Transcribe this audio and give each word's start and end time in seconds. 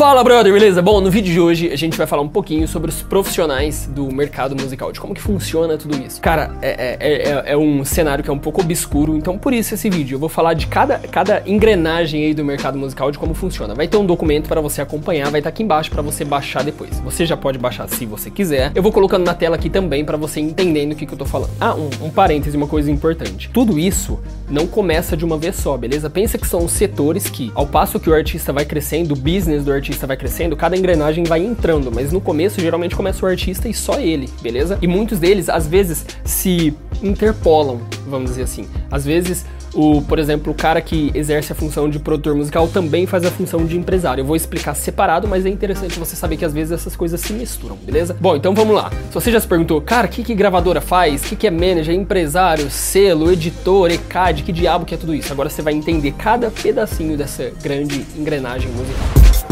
Fala, 0.00 0.24
brother, 0.24 0.50
beleza? 0.50 0.80
Bom, 0.80 0.98
no 0.98 1.10
vídeo 1.10 1.30
de 1.30 1.38
hoje 1.38 1.70
a 1.70 1.76
gente 1.76 1.98
vai 1.98 2.06
falar 2.06 2.22
um 2.22 2.28
pouquinho 2.28 2.66
sobre 2.66 2.88
os 2.88 3.02
profissionais 3.02 3.86
do 3.86 4.10
mercado 4.10 4.56
musical, 4.56 4.90
de 4.92 4.98
como 4.98 5.12
que 5.14 5.20
funciona 5.20 5.76
tudo 5.76 5.94
isso. 6.02 6.22
Cara, 6.22 6.56
é, 6.62 6.96
é, 6.98 7.28
é, 7.28 7.52
é 7.52 7.56
um 7.58 7.84
cenário 7.84 8.24
que 8.24 8.30
é 8.30 8.32
um 8.32 8.38
pouco 8.38 8.62
obscuro, 8.62 9.14
então 9.14 9.36
por 9.36 9.52
isso 9.52 9.74
esse 9.74 9.90
vídeo. 9.90 10.14
Eu 10.14 10.18
vou 10.18 10.30
falar 10.30 10.54
de 10.54 10.68
cada, 10.68 10.98
cada 11.00 11.42
engrenagem 11.44 12.24
aí 12.24 12.32
do 12.32 12.42
mercado 12.42 12.78
musical, 12.78 13.10
de 13.10 13.18
como 13.18 13.34
funciona. 13.34 13.74
Vai 13.74 13.88
ter 13.88 13.98
um 13.98 14.06
documento 14.06 14.48
para 14.48 14.62
você 14.62 14.80
acompanhar, 14.80 15.30
vai 15.30 15.40
estar 15.40 15.50
tá 15.50 15.54
aqui 15.54 15.62
embaixo 15.62 15.90
para 15.90 16.00
você 16.00 16.24
baixar 16.24 16.64
depois. 16.64 16.98
Você 17.00 17.26
já 17.26 17.36
pode 17.36 17.58
baixar 17.58 17.86
se 17.86 18.06
você 18.06 18.30
quiser. 18.30 18.72
Eu 18.74 18.82
vou 18.82 18.92
colocando 18.92 19.26
na 19.26 19.34
tela 19.34 19.56
aqui 19.56 19.68
também 19.68 20.02
para 20.02 20.16
você 20.16 20.40
entendendo 20.40 20.92
o 20.92 20.96
que, 20.96 21.04
que 21.04 21.12
eu 21.12 21.18
tô 21.18 21.26
falando. 21.26 21.50
Ah, 21.60 21.74
um, 21.74 22.06
um 22.06 22.10
parêntese, 22.10 22.56
uma 22.56 22.66
coisa 22.66 22.90
importante. 22.90 23.50
Tudo 23.52 23.78
isso 23.78 24.18
não 24.48 24.66
começa 24.66 25.14
de 25.14 25.26
uma 25.26 25.36
vez 25.36 25.56
só, 25.56 25.76
beleza? 25.76 26.08
Pensa 26.08 26.38
que 26.38 26.46
são 26.46 26.66
setores 26.66 27.28
que, 27.28 27.52
ao 27.54 27.66
passo 27.66 28.00
que 28.00 28.08
o 28.08 28.14
artista 28.14 28.50
vai 28.50 28.64
crescendo, 28.64 29.12
o 29.12 29.16
business 29.16 29.62
do 29.62 29.70
do 29.70 29.74
artista 29.90 30.06
vai 30.06 30.16
crescendo, 30.16 30.56
cada 30.56 30.76
engrenagem 30.76 31.24
vai 31.24 31.44
entrando, 31.44 31.90
mas 31.92 32.12
no 32.12 32.20
começo 32.20 32.60
geralmente 32.60 32.94
começa 32.94 33.24
o 33.24 33.28
artista 33.28 33.68
e 33.68 33.74
só 33.74 33.98
ele, 33.98 34.28
beleza? 34.40 34.78
E 34.80 34.86
muitos 34.86 35.18
deles 35.18 35.48
às 35.48 35.66
vezes 35.66 36.06
se 36.24 36.74
interpolam, 37.02 37.80
vamos 38.06 38.30
dizer 38.30 38.44
assim. 38.44 38.66
Às 38.90 39.04
vezes 39.04 39.44
o, 39.74 40.02
por 40.02 40.18
exemplo, 40.18 40.52
o 40.52 40.54
cara 40.54 40.80
que 40.80 41.10
exerce 41.14 41.52
a 41.52 41.54
função 41.54 41.88
de 41.88 41.98
produtor 41.98 42.34
musical 42.34 42.66
também 42.68 43.06
faz 43.06 43.24
a 43.24 43.30
função 43.30 43.64
de 43.64 43.76
empresário. 43.76 44.22
Eu 44.22 44.26
vou 44.26 44.36
explicar 44.36 44.74
separado, 44.74 45.28
mas 45.28 45.46
é 45.46 45.48
interessante 45.48 45.98
você 45.98 46.16
saber 46.16 46.36
que 46.36 46.44
às 46.44 46.52
vezes 46.52 46.72
essas 46.72 46.96
coisas 46.96 47.20
se 47.20 47.32
misturam, 47.32 47.76
beleza? 47.76 48.16
Bom, 48.20 48.36
então 48.36 48.54
vamos 48.54 48.74
lá. 48.74 48.90
Se 49.08 49.14
você 49.14 49.30
já 49.30 49.40
se 49.40 49.46
perguntou, 49.46 49.80
cara, 49.80 50.06
o 50.06 50.10
que, 50.10 50.22
que 50.22 50.34
gravadora 50.34 50.80
faz? 50.80 51.22
O 51.22 51.26
que, 51.26 51.36
que 51.36 51.46
é 51.46 51.50
manager, 51.50 51.94
empresário, 51.94 52.68
selo, 52.70 53.30
editor, 53.30 53.90
ECAD, 53.90 54.42
que 54.42 54.52
diabo 54.52 54.84
que 54.84 54.94
é 54.94 54.98
tudo 54.98 55.14
isso? 55.14 55.32
Agora 55.32 55.48
você 55.48 55.62
vai 55.62 55.72
entender 55.72 56.12
cada 56.12 56.50
pedacinho 56.50 57.16
dessa 57.16 57.52
grande 57.62 58.04
engrenagem 58.16 58.70
musical. 58.70 59.49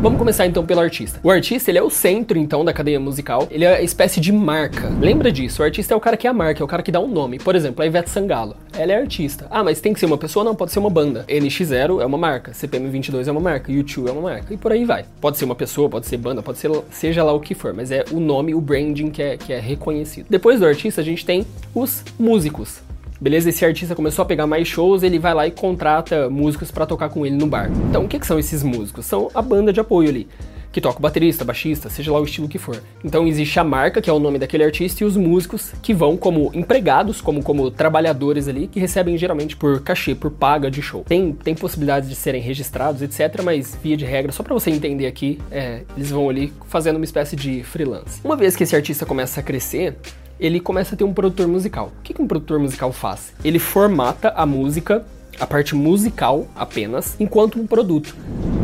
Vamos 0.00 0.16
começar 0.16 0.46
então 0.46 0.64
pelo 0.64 0.80
artista. 0.80 1.18
O 1.24 1.30
artista, 1.30 1.72
ele 1.72 1.78
é 1.78 1.82
o 1.82 1.90
centro 1.90 2.38
então 2.38 2.64
da 2.64 2.72
cadeia 2.72 3.00
musical, 3.00 3.48
ele 3.50 3.64
é 3.64 3.78
a 3.78 3.82
espécie 3.82 4.20
de 4.20 4.30
marca. 4.30 4.88
Lembra 5.00 5.32
disso? 5.32 5.60
O 5.60 5.64
artista 5.64 5.92
é 5.92 5.96
o 5.96 6.00
cara 6.00 6.16
que 6.16 6.24
é 6.24 6.30
a 6.30 6.32
marca, 6.32 6.62
é 6.62 6.64
o 6.64 6.68
cara 6.68 6.84
que 6.84 6.92
dá 6.92 7.00
um 7.00 7.08
nome. 7.08 7.40
Por 7.40 7.56
exemplo, 7.56 7.82
a 7.82 7.86
Ivete 7.86 8.08
Sangalo. 8.08 8.56
Ela 8.76 8.92
é 8.92 8.96
artista. 8.96 9.48
Ah, 9.50 9.64
mas 9.64 9.80
tem 9.80 9.92
que 9.92 9.98
ser 9.98 10.06
uma 10.06 10.16
pessoa? 10.16 10.44
Não, 10.44 10.54
pode 10.54 10.70
ser 10.70 10.78
uma 10.78 10.88
banda. 10.88 11.24
NX0 11.28 12.00
é 12.00 12.06
uma 12.06 12.16
marca, 12.16 12.52
CPM22 12.52 13.26
é 13.26 13.32
uma 13.32 13.40
marca, 13.40 13.72
U2 13.72 14.06
é 14.06 14.12
uma 14.12 14.22
marca 14.22 14.54
e 14.54 14.56
por 14.56 14.70
aí 14.70 14.84
vai. 14.84 15.04
Pode 15.20 15.36
ser 15.36 15.44
uma 15.46 15.56
pessoa, 15.56 15.88
pode 15.88 16.06
ser 16.06 16.16
banda, 16.16 16.42
pode 16.42 16.58
ser 16.58 16.70
seja 16.92 17.24
lá 17.24 17.32
o 17.32 17.40
que 17.40 17.54
for, 17.54 17.74
mas 17.74 17.90
é 17.90 18.04
o 18.12 18.20
nome, 18.20 18.54
o 18.54 18.60
branding 18.60 19.10
que 19.10 19.20
é, 19.20 19.36
que 19.36 19.52
é 19.52 19.58
reconhecido. 19.58 20.26
Depois 20.30 20.60
do 20.60 20.66
artista, 20.66 21.00
a 21.00 21.04
gente 21.04 21.26
tem 21.26 21.44
os 21.74 22.04
músicos. 22.16 22.87
Beleza? 23.20 23.48
Esse 23.48 23.64
artista 23.64 23.94
começou 23.94 24.22
a 24.22 24.26
pegar 24.26 24.46
mais 24.46 24.68
shows, 24.68 25.02
ele 25.02 25.18
vai 25.18 25.34
lá 25.34 25.46
e 25.46 25.50
contrata 25.50 26.30
músicos 26.30 26.70
para 26.70 26.86
tocar 26.86 27.08
com 27.08 27.26
ele 27.26 27.36
no 27.36 27.46
bar. 27.46 27.70
Então, 27.88 28.04
o 28.04 28.08
que, 28.08 28.18
que 28.18 28.26
são 28.26 28.38
esses 28.38 28.62
músicos? 28.62 29.06
São 29.06 29.30
a 29.34 29.42
banda 29.42 29.72
de 29.72 29.80
apoio 29.80 30.08
ali 30.08 30.28
que 30.70 30.80
toca 30.80 30.98
o 30.98 31.02
baterista, 31.02 31.44
baixista, 31.44 31.88
seja 31.88 32.12
lá 32.12 32.20
o 32.20 32.24
estilo 32.24 32.48
que 32.48 32.58
for. 32.58 32.82
Então 33.02 33.26
existe 33.26 33.58
a 33.58 33.64
marca, 33.64 34.00
que 34.00 34.08
é 34.08 34.12
o 34.12 34.18
nome 34.18 34.38
daquele 34.38 34.64
artista, 34.64 35.02
e 35.02 35.06
os 35.06 35.16
músicos 35.16 35.72
que 35.82 35.94
vão 35.94 36.16
como 36.16 36.50
empregados, 36.54 37.20
como, 37.20 37.42
como 37.42 37.70
trabalhadores 37.70 38.48
ali, 38.48 38.66
que 38.66 38.78
recebem 38.78 39.16
geralmente 39.16 39.56
por 39.56 39.80
cachê, 39.80 40.14
por 40.14 40.30
paga 40.30 40.70
de 40.70 40.82
show. 40.82 41.04
Tem, 41.06 41.32
tem 41.32 41.54
possibilidades 41.54 42.08
de 42.08 42.14
serem 42.14 42.40
registrados, 42.40 43.02
etc., 43.02 43.42
mas 43.42 43.76
via 43.82 43.96
de 43.96 44.04
regra, 44.04 44.30
só 44.30 44.42
para 44.42 44.54
você 44.54 44.70
entender 44.70 45.06
aqui, 45.06 45.38
é, 45.50 45.82
eles 45.96 46.10
vão 46.10 46.28
ali 46.28 46.52
fazendo 46.66 46.96
uma 46.96 47.04
espécie 47.04 47.34
de 47.34 47.62
freelance. 47.62 48.20
Uma 48.22 48.36
vez 48.36 48.54
que 48.54 48.62
esse 48.62 48.76
artista 48.76 49.06
começa 49.06 49.40
a 49.40 49.42
crescer, 49.42 49.96
ele 50.38 50.60
começa 50.60 50.94
a 50.94 50.98
ter 50.98 51.04
um 51.04 51.12
produtor 51.12 51.48
musical. 51.48 51.92
O 51.98 52.02
que, 52.02 52.14
que 52.14 52.22
um 52.22 52.26
produtor 52.26 52.58
musical 52.58 52.92
faz? 52.92 53.32
Ele 53.44 53.58
formata 53.58 54.30
a 54.36 54.46
música, 54.46 55.04
a 55.38 55.46
parte 55.46 55.74
musical 55.74 56.46
apenas, 56.54 57.16
enquanto 57.18 57.60
um 57.60 57.66
produto. 57.66 58.14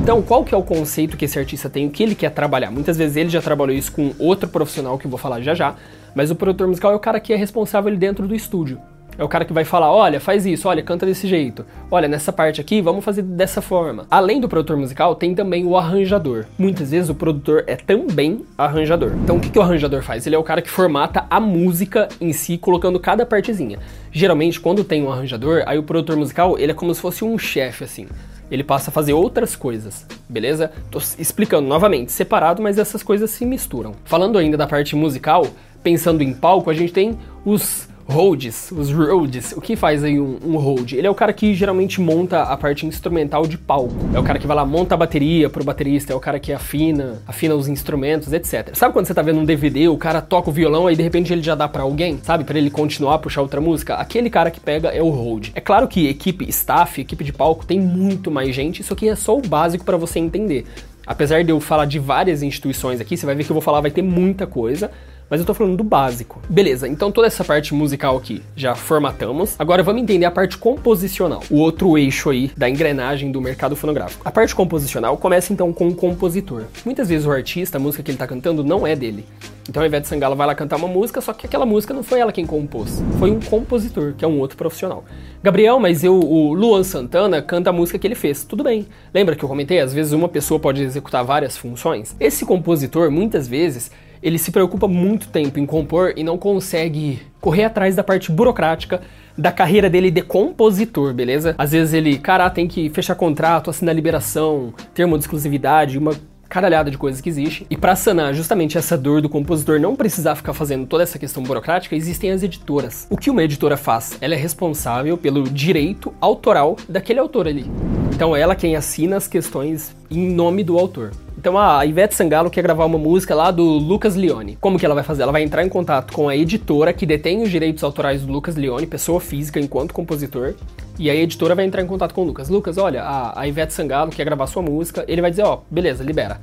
Então, 0.03 0.23
qual 0.23 0.45
que 0.45 0.55
é 0.55 0.59
o 0.59 0.63
conceito 0.63 1.17
que 1.17 1.25
esse 1.25 1.39
artista 1.39 1.71
tem, 1.71 1.87
o 1.87 1.91
que 1.91 2.03
ele 2.03 2.15
quer 2.15 2.31
trabalhar? 2.31 2.71
Muitas 2.71 2.97
vezes 2.97 3.17
ele 3.17 3.31
já 3.31 3.41
trabalhou 3.41 3.77
isso 3.77 3.93
com 3.93 4.13
outro 4.19 4.49
profissional 4.49 4.99
que 4.99 5.07
eu 5.07 5.11
vou 5.11 5.19
falar 5.19 5.41
já 5.41 5.55
já, 5.55 5.75
mas 6.15 6.31
o 6.31 6.35
produtor 6.35 6.69
musical 6.69 6.93
é 6.93 6.95
o 6.95 7.01
cara 7.01 7.19
que 7.19 7.33
é 7.33 7.37
responsável 7.37 7.97
dentro 7.97 8.29
do 8.29 8.35
estúdio. 8.35 8.81
É 9.17 9.25
o 9.25 9.29
cara 9.29 9.45
que 9.45 9.53
vai 9.53 9.65
falar, 9.65 9.93
olha, 9.93 10.21
faz 10.21 10.45
isso, 10.47 10.69
olha, 10.69 10.83
canta 10.83 11.07
desse 11.07 11.27
jeito. 11.27 11.65
Olha, 11.91 12.09
nessa 12.09 12.33
parte 12.33 12.61
aqui, 12.61 12.81
vamos 12.81 13.05
fazer 13.05 13.23
dessa 13.23 13.63
forma. 13.63 14.07
Além 14.11 14.41
do 14.41 14.49
produtor 14.49 14.77
musical, 14.77 15.15
tem 15.15 15.35
também 15.35 15.65
o 15.65 15.77
arranjador. 15.77 16.45
Muitas 16.59 16.91
vezes 16.91 17.09
o 17.09 17.15
produtor 17.15 17.65
é 17.67 17.77
também 17.77 18.45
arranjador. 18.57 19.13
Então 19.23 19.37
o 19.37 19.41
que, 19.41 19.51
que 19.51 19.59
o 19.59 19.63
arranjador 19.63 20.03
faz? 20.03 20.27
Ele 20.27 20.37
é 20.37 20.39
o 20.39 20.43
cara 20.43 20.63
que 20.63 20.71
formata 20.71 21.25
a 21.31 21.39
música 21.39 22.09
em 22.21 22.33
si, 22.33 22.59
colocando 22.59 22.99
cada 22.99 23.25
partezinha. 23.25 23.79
Geralmente, 24.11 24.61
quando 24.61 24.85
tem 24.85 25.03
um 25.03 25.13
arranjador, 25.13 25.63
aí 25.67 25.79
o 25.79 25.83
produtor 25.83 26.17
musical, 26.17 26.59
ele 26.59 26.73
é 26.73 26.75
como 26.75 26.95
se 26.95 27.01
fosse 27.01 27.25
um 27.25 27.39
chefe, 27.39 27.85
assim 27.85 28.07
ele 28.51 28.63
passa 28.63 28.91
a 28.91 28.93
fazer 28.93 29.13
outras 29.13 29.57
coisas, 29.57 30.07
beleza? 30.29 30.71
Tô 30.91 30.99
explicando 31.19 31.67
novamente, 31.67 32.13
separado, 32.13 32.63
mas 32.63 32.79
essas 32.79 33.03
coisas 33.03 33.31
se 33.31 33.45
misturam. 33.45 33.95
Falando 34.05 34.39
ainda 34.39 34.57
da 34.57 34.67
parte 34.67 34.95
musical, 34.95 35.47
pensando 35.83 36.23
em 36.23 36.33
palco, 36.33 36.71
a 36.71 36.75
gente 36.75 36.93
tem 36.93 37.19
os 37.45 37.89
Rhodes, 38.07 38.71
os 38.71 38.93
Rhodes, 38.93 39.53
o 39.53 39.61
que 39.61 39.75
faz 39.77 40.05
aí 40.05 40.21
um, 40.21 40.39
um 40.45 40.57
Rhode? 40.57 40.97
Ele 40.97 41.07
é 41.07 41.11
o 41.11 41.15
cara 41.15 41.33
que 41.33 41.55
geralmente 41.55 42.01
monta 42.01 42.43
a 42.43 42.57
parte 42.57 42.87
instrumental 42.87 43.47
de 43.47 43.57
palco. 43.57 43.95
É 44.15 44.19
o 44.19 44.23
cara 44.23 44.39
que 44.39 44.47
vai 44.47 44.55
lá, 44.55 44.65
monta 44.65 44.95
a 44.95 44.99
bateria 44.99 45.49
pro 45.49 45.65
baterista, 45.65 46.13
é 46.13 46.17
o 46.17 46.21
cara 46.21 46.39
que 46.39 46.53
afina, 46.53 47.23
afina 47.27 47.55
os 47.55 47.67
instrumentos, 47.67 48.33
etc. 48.33 48.71
Sabe 48.75 48.93
quando 48.93 49.07
você 49.07 49.15
tá 49.15 49.23
vendo 49.23 49.41
um 49.41 49.45
DVD, 49.45 49.89
o 49.89 49.97
cara 49.97 50.21
toca 50.21 50.51
o 50.51 50.53
violão 50.53 50.91
e 50.91 50.97
de 50.97 51.03
repente 51.03 51.33
ele 51.33 51.43
já 51.43 51.55
dá 51.55 51.67
para 51.67 51.83
alguém, 51.83 52.19
sabe? 52.23 52.45
para 52.45 52.59
ele 52.59 52.71
continuar 52.71 53.15
a 53.15 53.19
puxar 53.19 53.41
outra 53.43 53.61
música? 53.61 53.95
Aquele 53.95 54.29
cara 54.29 54.51
que 54.51 54.61
pega 54.61 54.89
é 54.91 55.03
o 55.03 55.11
Rhode. 55.11 55.53
É 55.55 55.61
claro 55.61 55.89
que 55.89 56.07
equipe 56.07 56.49
staff, 56.51 57.01
equipe 57.01 57.25
de 57.25 57.33
palco 57.33 57.65
tem 57.65 57.81
muito 57.81 58.31
mais 58.31 58.55
gente, 58.55 58.81
isso 58.81 58.93
aqui 58.93 59.09
é 59.09 59.17
só 59.17 59.37
o 59.37 59.41
básico 59.41 59.85
para 59.85 59.97
você 59.97 60.19
entender. 60.19 60.67
Apesar 61.07 61.45
de 61.45 61.51
eu 61.51 61.61
falar 61.61 61.85
de 61.85 61.99
várias 61.99 62.43
instituições 62.43 63.01
aqui, 63.01 63.17
você 63.17 63.27
vai 63.27 63.35
ver 63.35 63.45
que 63.45 63.51
eu 63.51 63.55
vou 63.55 63.63
falar, 63.63 63.81
vai 63.81 63.91
ter 63.91 64.03
muita 64.03 64.47
coisa 64.47 64.91
mas 65.29 65.41
eu 65.41 65.47
tô 65.47 65.55
falando 65.55 65.77
do 65.77 65.85
básico. 65.85 66.41
Beleza, 66.49 66.89
então 66.89 67.11
toda 67.11 67.27
essa 67.27 67.45
parte 67.45 67.75
musical 67.75 68.17
aqui 68.17 68.43
já 68.57 68.75
formatamos. 68.75 69.55
Agora 69.59 69.83
vamos 69.83 70.03
entender 70.03 70.25
a 70.25 70.31
parte 70.31 70.59
composicional, 70.59 71.43
o 71.51 71.57
outro 71.57 71.97
eixo 71.99 72.31
aí 72.31 72.51
da 72.57 72.69
engrenagem 72.69 73.33
do 73.33 73.41
mercado 73.41 73.77
fonográfico. 73.77 74.23
A 74.25 74.31
parte 74.31 74.55
composicional 74.55 75.17
começa 75.17 75.53
então 75.53 75.73
com 75.73 75.89
o 75.89 75.95
compositor. 75.95 76.65
Muitas 76.85 77.09
vezes 77.09 77.27
o 77.27 77.31
artista, 77.31 77.79
a 77.79 77.81
música 77.81 78.03
que 78.03 78.11
ele 78.11 78.19
tá 78.19 78.27
cantando 78.27 78.63
não 78.63 78.87
é 78.87 78.95
dele. 78.95 79.25
Então 79.69 79.85
invés 79.85 80.03
de 80.03 80.09
Sangalo 80.09 80.37
vai 80.37 80.47
lá 80.47 80.55
cantar 80.55 80.77
uma 80.77 80.89
música, 80.89 81.21
só 81.21 81.33
que 81.33 81.47
aquela 81.47 81.65
música 81.65 81.95
não 81.95 82.03
foi 82.03 82.21
ela 82.21 82.33
quem 82.33 82.45
compôs, 82.45 83.03
foi 83.19 83.31
um 83.31 83.41
compositor, 83.41 84.13
que 84.17 84.25
é 84.25 84.29
um 84.29 84.39
outro 84.39 84.59
profissional. 84.59 85.05
Gabriel, 85.43 85.81
mas 85.81 86.05
eu, 86.05 86.15
o 86.15 86.53
Luan 86.53 86.83
Santana 86.85 87.41
canta 87.41 87.71
a 87.71 87.73
música 87.73 87.99
que 87.99 88.07
ele 88.07 88.15
fez. 88.15 88.45
Tudo 88.45 88.63
bem. 88.63 88.87
Lembra 89.13 89.35
que 89.35 89.45
eu 89.45 89.49
comentei? 89.49 89.81
Às 89.81 89.93
vezes 89.93 90.13
uma 90.13 90.29
pessoa 90.29 90.61
pode 90.61 90.83
executar 90.83 91.25
várias 91.25 91.57
funções. 91.57 92.15
Esse 92.21 92.45
compositor, 92.45 93.11
muitas 93.11 93.49
vezes, 93.49 93.91
ele 94.25 94.39
se 94.39 94.51
preocupa 94.51 94.89
muito 94.89 95.29
tempo 95.29 95.61
em 95.61 95.67
compor 95.67 96.15
e 96.17 96.25
não 96.25 96.39
consegue 96.39 97.21
correr 97.43 97.65
atrás 97.65 97.95
da 97.95 98.03
parte 98.03 98.33
burocrática 98.33 99.03
da 99.37 99.53
carreira 99.53 99.91
dele 99.91 100.11
de 100.11 100.23
compositor, 100.23 101.13
beleza? 101.13 101.55
Às 101.59 101.73
vezes 101.73 101.93
ele, 101.93 102.17
cara, 102.19 102.49
tem 102.49 102.67
que 102.67 102.89
fechar 102.89 103.15
contrato, 103.17 103.69
assinar 103.69 103.95
liberação, 103.95 104.73
termo 104.95 105.19
de 105.19 105.25
exclusividade, 105.25 105.99
uma 105.99 106.13
caralhada 106.49 106.91
de 106.91 106.97
coisas 106.97 107.21
que 107.21 107.29
existe. 107.29 107.67
E 107.69 107.77
para 107.77 107.97
sanar 107.97 108.33
justamente 108.33 108.79
essa 108.79 108.97
dor 108.97 109.21
do 109.21 109.29
compositor 109.29 109.79
não 109.79 109.95
precisar 109.95 110.37
ficar 110.37 110.55
fazendo 110.55 110.87
toda 110.87 111.03
essa 111.03 111.19
questão 111.19 111.43
burocrática, 111.43 111.95
existem 111.95 112.31
as 112.31 112.43
editoras. 112.43 113.07
O 113.11 113.19
que 113.19 113.29
uma 113.29 113.43
editora 113.43 113.77
faz? 113.77 114.17
Ela 114.23 114.35
é 114.35 114.39
responsável 114.39 115.19
pelo 115.19 115.43
direito 115.43 116.15
autoral 116.19 116.77
daquele 116.89 117.19
autor 117.19 117.47
ali. 117.47 117.67
Então 118.15 118.35
ela 118.35 118.55
quem 118.55 118.77
assina 118.77 119.17
as 119.17 119.27
questões 119.27 119.95
em 120.11 120.31
nome 120.31 120.63
do 120.63 120.79
autor. 120.79 121.11
Então 121.45 121.59
a 121.59 121.85
Ivete 121.85 122.15
Sangalo 122.15 122.49
quer 122.49 122.63
gravar 122.63 122.87
uma 122.87 122.97
música 122.97 123.35
lá 123.35 123.51
do 123.51 123.63
Lucas 123.63 124.17
Leone. 124.17 124.57
Como 124.59 124.79
que 124.79 124.87
ela 124.87 124.95
vai 124.95 125.05
fazer? 125.05 125.25
Ela 125.25 125.31
vai 125.31 125.43
entrar 125.43 125.63
em 125.63 125.69
contato 125.69 126.11
com 126.15 126.27
a 126.27 126.35
editora 126.35 126.91
que 126.91 127.05
detém 127.05 127.43
os 127.43 127.51
direitos 127.51 127.85
autorais 127.85 128.23
do 128.23 128.33
Lucas 128.33 128.57
Leone, 128.57 128.87
pessoa 128.87 129.21
física 129.21 129.61
enquanto 129.61 129.93
compositor. 129.93 130.55
E 130.99 131.11
aí 131.11 131.19
a 131.19 131.23
editora 131.23 131.55
vai 131.55 131.67
entrar 131.67 131.83
em 131.83 131.87
contato 131.87 132.15
com 132.15 132.23
o 132.23 132.25
Lucas. 132.25 132.49
Lucas, 132.49 132.79
olha, 132.79 133.05
a, 133.05 133.47
Ivete 133.47 133.75
Sangalo 133.75 134.11
quer 134.11 134.25
gravar 134.25 134.47
sua 134.47 134.63
música. 134.63 135.05
Ele 135.07 135.21
vai 135.21 135.29
dizer, 135.31 135.43
ó, 135.43 135.57
oh, 135.57 135.61
beleza, 135.71 136.03
libera. 136.03 136.41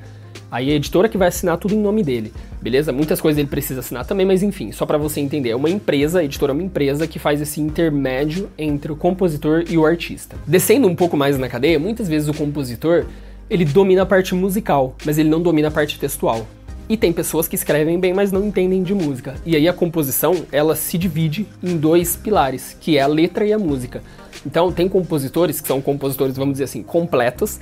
Aí 0.52 0.70
a 0.70 0.76
editora 0.76 1.10
que 1.10 1.18
vai 1.18 1.30
assinar 1.30 1.58
tudo 1.58 1.74
em 1.74 1.80
nome 1.80 2.04
dele, 2.04 2.32
beleza? 2.62 2.92
Muitas 2.92 3.20
coisas 3.20 3.40
ele 3.40 3.48
precisa 3.48 3.80
assinar 3.80 4.06
também, 4.06 4.26
mas 4.26 4.44
enfim, 4.44 4.72
só 4.72 4.86
para 4.86 5.00
você 5.00 5.20
entender, 5.20 5.50
é 5.50 5.56
uma 5.56 5.70
empresa, 5.70 6.20
a 6.20 6.24
editora 6.24 6.52
é 6.52 6.54
uma 6.54 6.62
empresa 6.62 7.08
que 7.08 7.18
faz 7.18 7.42
esse 7.42 7.60
intermédio 7.60 8.52
entre 8.56 8.92
o 8.92 8.96
compositor 8.96 9.64
e 9.68 9.78
o 9.80 9.86
artista. 9.86 10.36
Descendo 10.46 10.88
um 10.88 10.96
pouco 10.96 11.18
mais 11.18 11.40
na 11.40 11.48
cadeia, 11.48 11.80
muitas 11.80 12.08
vezes 12.08 12.28
o 12.28 12.34
compositor 12.34 13.06
ele 13.52 13.66
domina 13.66 14.04
a 14.04 14.06
parte 14.06 14.34
musical, 14.34 14.96
mas 15.06 15.18
ele 15.18 15.28
não 15.28 15.42
domina 15.42 15.68
a 15.68 15.72
parte 15.72 16.00
textual. 16.00 16.48
E 16.88 16.96
tem 16.96 17.12
pessoas 17.12 17.50
que 17.50 17.56
escrevem 17.56 18.00
bem, 18.00 18.14
mas 18.14 18.32
não 18.32 18.46
entendem 18.46 18.82
de 18.82 18.94
música. 18.94 19.36
E 19.46 19.58
aí 19.58 19.68
a 19.68 19.74
composição, 19.74 20.46
ela 20.54 20.74
se 20.74 20.98
divide 20.98 21.46
em 21.62 21.76
dois 21.76 22.16
pilares, 22.16 22.78
que 22.80 22.98
é 22.98 23.02
a 23.02 23.08
letra 23.08 23.46
e 23.46 23.52
a 23.52 23.60
música. 23.60 24.02
Então 24.46 24.72
tem 24.72 24.88
compositores 24.88 25.60
que 25.60 25.68
são 25.68 25.82
compositores, 25.82 26.38
vamos 26.38 26.54
dizer 26.54 26.64
assim, 26.64 26.82
completos, 26.82 27.60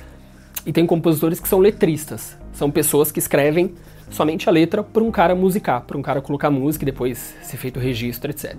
e 0.64 0.72
tem 0.72 0.86
compositores 0.86 1.40
que 1.40 1.48
são 1.48 1.58
letristas. 1.58 2.36
São 2.52 2.70
pessoas 2.70 3.10
que 3.10 3.18
escrevem 3.18 3.74
somente 4.10 4.48
a 4.48 4.52
letra 4.52 4.84
para 4.84 5.02
um 5.02 5.10
cara 5.10 5.34
musicar, 5.34 5.80
para 5.80 5.98
um 5.98 6.02
cara 6.02 6.20
colocar 6.20 6.50
música 6.50 6.84
e 6.84 6.86
depois 6.86 7.34
ser 7.42 7.56
feito 7.56 7.78
o 7.78 7.82
registro, 7.82 8.30
etc. 8.30 8.54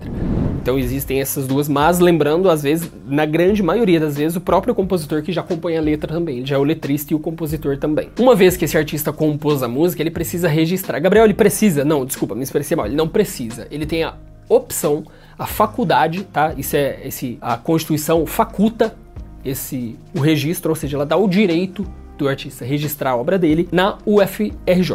Então 0.61 0.77
existem 0.77 1.19
essas 1.19 1.47
duas, 1.47 1.67
mas 1.67 1.99
lembrando, 1.99 2.49
às 2.49 2.61
vezes, 2.61 2.91
na 3.07 3.25
grande 3.25 3.63
maioria 3.63 3.99
das 3.99 4.15
vezes, 4.15 4.35
o 4.35 4.41
próprio 4.41 4.75
compositor 4.75 5.23
que 5.23 5.31
já 5.31 5.41
acompanha 5.41 5.79
a 5.79 5.81
letra 5.81 6.13
também. 6.13 6.37
Ele 6.37 6.45
já 6.45 6.55
é 6.55 6.59
o 6.59 6.63
letrista 6.63 7.13
e 7.13 7.15
o 7.15 7.19
compositor 7.19 7.77
também. 7.77 8.09
Uma 8.19 8.35
vez 8.35 8.55
que 8.55 8.65
esse 8.65 8.77
artista 8.77 9.11
compôs 9.11 9.63
a 9.63 9.67
música, 9.67 10.03
ele 10.03 10.11
precisa 10.11 10.47
registrar. 10.47 10.99
Gabriel, 10.99 11.25
ele 11.25 11.33
precisa? 11.33 11.83
Não, 11.83 12.05
desculpa, 12.05 12.35
me 12.35 12.43
expressei 12.43 12.77
mal. 12.77 12.85
Ele 12.85 12.95
não 12.95 13.07
precisa. 13.07 13.67
Ele 13.71 13.87
tem 13.87 14.03
a 14.03 14.13
opção, 14.47 15.03
a 15.37 15.47
faculdade, 15.47 16.23
tá? 16.25 16.53
Isso 16.55 16.75
é 16.75 16.99
esse 17.05 17.39
a 17.41 17.57
Constituição 17.57 18.25
faculta 18.27 18.95
esse 19.43 19.97
o 20.15 20.19
registro, 20.19 20.69
ou 20.69 20.75
seja, 20.75 20.95
ela 20.95 21.05
dá 21.05 21.17
o 21.17 21.27
direito 21.27 21.85
do 22.17 22.27
artista 22.27 22.63
registrar 22.63 23.11
a 23.11 23.15
obra 23.15 23.39
dele 23.39 23.67
na 23.71 23.97
UFRJ. 24.05 24.93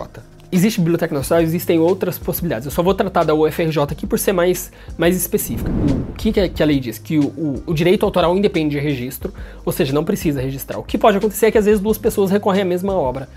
Existe 0.51 0.81
biblioteca 0.81 1.15
nacional, 1.15 1.43
existem 1.43 1.79
outras 1.79 2.19
possibilidades. 2.19 2.67
Eu 2.67 2.71
só 2.71 2.83
vou 2.83 2.95
tratar 2.95 3.25
da 3.25 3.35
UFRJ 3.35 3.83
aqui 3.91 4.07
por 4.07 4.19
ser 4.19 4.33
mais, 4.33 4.71
mais 4.97 5.17
específica. 5.17 5.71
O 5.71 6.15
que, 6.15 6.33
que 6.49 6.63
a 6.63 6.67
lei 6.67 6.79
diz? 6.79 6.99
Que 6.99 7.19
o, 7.19 7.27
o, 7.27 7.63
o, 7.67 7.75
direito 7.75 8.07
autoral 8.07 8.37
independe 8.37 8.77
de 8.77 8.81
registro, 8.81 9.33
ou 9.65 9.73
seja, 9.73 9.93
não 9.93 10.05
precisa 10.05 10.41
registrar. 10.41 10.79
O 10.79 10.85
que 10.85 10.97
pode 10.97 11.19
acontecer 11.19 11.47
é 11.47 11.51
que 11.51 11.59
às 11.59 11.65
vezes 11.65 11.81
duas 11.81 11.99
pessoas 11.99 12.31
recorrem 12.31 12.63
à 12.63 12.65
mesma 12.65 12.95
obra. 12.95 13.29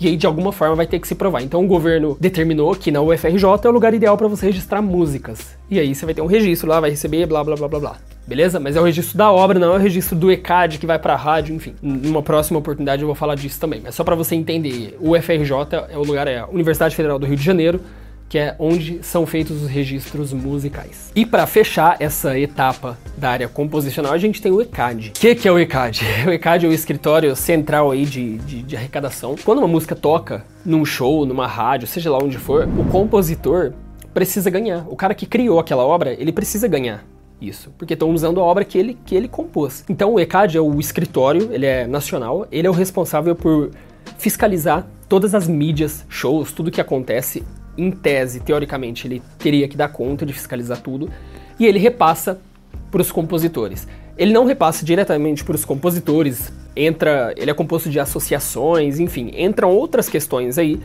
E 0.00 0.08
aí, 0.08 0.16
de 0.16 0.26
alguma 0.26 0.52
forma, 0.52 0.74
vai 0.74 0.86
ter 0.86 0.98
que 0.98 1.06
se 1.06 1.14
provar. 1.14 1.42
Então, 1.42 1.64
o 1.64 1.66
governo 1.68 2.16
determinou 2.18 2.74
que 2.74 2.90
na 2.90 3.00
UFRJ 3.00 3.44
é 3.64 3.68
o 3.68 3.72
lugar 3.72 3.94
ideal 3.94 4.16
para 4.16 4.26
você 4.26 4.46
registrar 4.46 4.82
músicas. 4.82 5.56
E 5.70 5.78
aí, 5.78 5.94
você 5.94 6.04
vai 6.04 6.14
ter 6.14 6.22
um 6.22 6.26
registro 6.26 6.68
lá, 6.68 6.80
vai 6.80 6.90
receber, 6.90 7.26
blá, 7.26 7.44
blá, 7.44 7.54
blá, 7.54 7.68
blá, 7.68 7.80
blá. 7.80 8.13
Beleza? 8.26 8.58
Mas 8.58 8.74
é 8.76 8.80
o 8.80 8.84
registro 8.84 9.18
da 9.18 9.30
obra, 9.30 9.58
não 9.58 9.74
é 9.74 9.76
o 9.76 9.80
registro 9.80 10.16
do 10.16 10.30
ECAD 10.30 10.78
que 10.78 10.86
vai 10.86 10.98
para 10.98 11.12
a 11.12 11.16
rádio, 11.16 11.54
enfim. 11.54 11.74
Numa 11.82 12.22
próxima 12.22 12.58
oportunidade 12.58 13.02
eu 13.02 13.06
vou 13.06 13.14
falar 13.14 13.34
disso 13.34 13.60
também. 13.60 13.80
Mas 13.84 13.94
só 13.94 14.02
para 14.02 14.14
você 14.14 14.34
entender, 14.34 14.96
o 15.00 15.14
UFRJ 15.14 15.50
é 15.90 15.98
o 15.98 16.02
lugar, 16.02 16.26
é 16.26 16.38
a 16.38 16.46
Universidade 16.46 16.96
Federal 16.96 17.18
do 17.18 17.26
Rio 17.26 17.36
de 17.36 17.44
Janeiro, 17.44 17.80
que 18.28 18.38
é 18.38 18.56
onde 18.58 19.00
são 19.02 19.26
feitos 19.26 19.62
os 19.62 19.68
registros 19.68 20.32
musicais. 20.32 21.12
E 21.14 21.26
para 21.26 21.46
fechar 21.46 21.96
essa 22.00 22.38
etapa 22.38 22.98
da 23.16 23.30
área 23.30 23.46
composicional, 23.46 24.12
a 24.12 24.18
gente 24.18 24.40
tem 24.40 24.50
o 24.50 24.60
ECAD. 24.60 25.10
O 25.10 25.12
que, 25.12 25.34
que, 25.34 25.46
é 25.46 25.52
o 25.52 25.58
ECAD? 25.58 26.00
O 26.26 26.30
ECAD 26.30 26.64
é 26.64 26.68
o 26.68 26.72
escritório 26.72 27.36
central 27.36 27.90
aí 27.90 28.06
de, 28.06 28.38
de, 28.38 28.62
de 28.62 28.76
arrecadação. 28.76 29.36
Quando 29.44 29.58
uma 29.58 29.68
música 29.68 29.94
toca 29.94 30.44
num 30.64 30.84
show, 30.84 31.26
numa 31.26 31.46
rádio, 31.46 31.86
seja 31.86 32.10
lá 32.10 32.18
onde 32.18 32.38
for, 32.38 32.66
o 32.66 32.84
compositor 32.86 33.72
precisa 34.14 34.48
ganhar. 34.48 34.86
O 34.88 34.96
cara 34.96 35.14
que 35.14 35.26
criou 35.26 35.60
aquela 35.60 35.84
obra, 35.84 36.12
ele 36.14 36.32
precisa 36.32 36.66
ganhar 36.66 37.04
isso, 37.48 37.72
porque 37.78 37.94
estão 37.94 38.10
usando 38.10 38.40
a 38.40 38.42
obra 38.42 38.64
que 38.64 38.78
ele, 38.78 38.98
que 39.04 39.14
ele 39.14 39.28
compôs. 39.28 39.84
Então 39.88 40.14
o 40.14 40.20
ECAD 40.20 40.56
é 40.56 40.60
o 40.60 40.80
escritório, 40.80 41.50
ele 41.52 41.66
é 41.66 41.86
nacional, 41.86 42.46
ele 42.50 42.66
é 42.66 42.70
o 42.70 42.72
responsável 42.72 43.34
por 43.34 43.70
fiscalizar 44.18 44.86
todas 45.08 45.34
as 45.34 45.46
mídias, 45.46 46.04
shows, 46.08 46.52
tudo 46.52 46.70
que 46.70 46.80
acontece 46.80 47.42
em 47.76 47.90
tese, 47.90 48.40
teoricamente, 48.40 49.06
ele 49.06 49.22
teria 49.38 49.68
que 49.68 49.76
dar 49.76 49.88
conta 49.88 50.24
de 50.24 50.32
fiscalizar 50.32 50.80
tudo, 50.80 51.10
e 51.58 51.66
ele 51.66 51.78
repassa 51.78 52.40
para 52.90 53.00
os 53.00 53.10
compositores. 53.10 53.86
Ele 54.16 54.32
não 54.32 54.44
repassa 54.44 54.84
diretamente 54.84 55.42
para 55.42 55.56
os 55.56 55.64
compositores, 55.64 56.52
entra, 56.76 57.34
ele 57.36 57.50
é 57.50 57.54
composto 57.54 57.90
de 57.90 57.98
associações, 57.98 59.00
enfim, 59.00 59.32
entram 59.36 59.70
outras 59.70 60.08
questões 60.08 60.56
aí, 60.56 60.78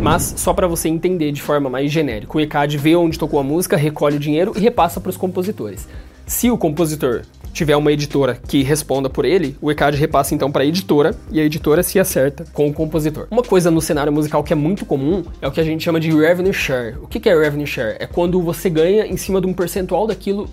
mas 0.00 0.34
só 0.36 0.52
para 0.52 0.66
você 0.66 0.88
entender 0.88 1.32
de 1.32 1.40
forma 1.40 1.70
mais 1.70 1.90
genérica. 1.90 2.36
O 2.36 2.40
ECAD 2.40 2.76
vê 2.76 2.94
onde 2.94 3.18
tocou 3.18 3.40
a 3.40 3.42
música, 3.42 3.76
recolhe 3.76 4.16
o 4.16 4.20
dinheiro 4.20 4.52
e 4.54 4.60
repassa 4.60 5.00
para 5.00 5.10
os 5.10 5.16
compositores. 5.16 5.88
Se 6.26 6.50
o 6.50 6.58
compositor 6.58 7.22
tiver 7.54 7.76
uma 7.76 7.92
editora 7.92 8.38
que 8.48 8.62
responda 8.62 9.08
por 9.08 9.24
ele, 9.24 9.56
o 9.62 9.70
ECAD 9.70 9.96
repassa 9.96 10.34
então 10.34 10.50
para 10.50 10.64
a 10.64 10.66
editora 10.66 11.14
e 11.30 11.40
a 11.40 11.44
editora 11.44 11.82
se 11.82 11.98
acerta 11.98 12.44
com 12.52 12.68
o 12.68 12.72
compositor. 12.74 13.28
Uma 13.30 13.42
coisa 13.42 13.70
no 13.70 13.80
cenário 13.80 14.12
musical 14.12 14.42
que 14.42 14.52
é 14.52 14.56
muito 14.56 14.84
comum 14.84 15.24
é 15.40 15.46
o 15.46 15.52
que 15.52 15.60
a 15.60 15.64
gente 15.64 15.84
chama 15.84 16.00
de 16.00 16.10
revenue 16.10 16.52
share. 16.52 16.96
O 17.00 17.06
que 17.06 17.26
é 17.28 17.38
revenue 17.38 17.66
share? 17.66 17.96
É 18.00 18.06
quando 18.06 18.42
você 18.42 18.68
ganha 18.68 19.06
em 19.06 19.16
cima 19.16 19.40
de 19.40 19.46
um 19.46 19.54
percentual 19.54 20.06
daquilo 20.06 20.50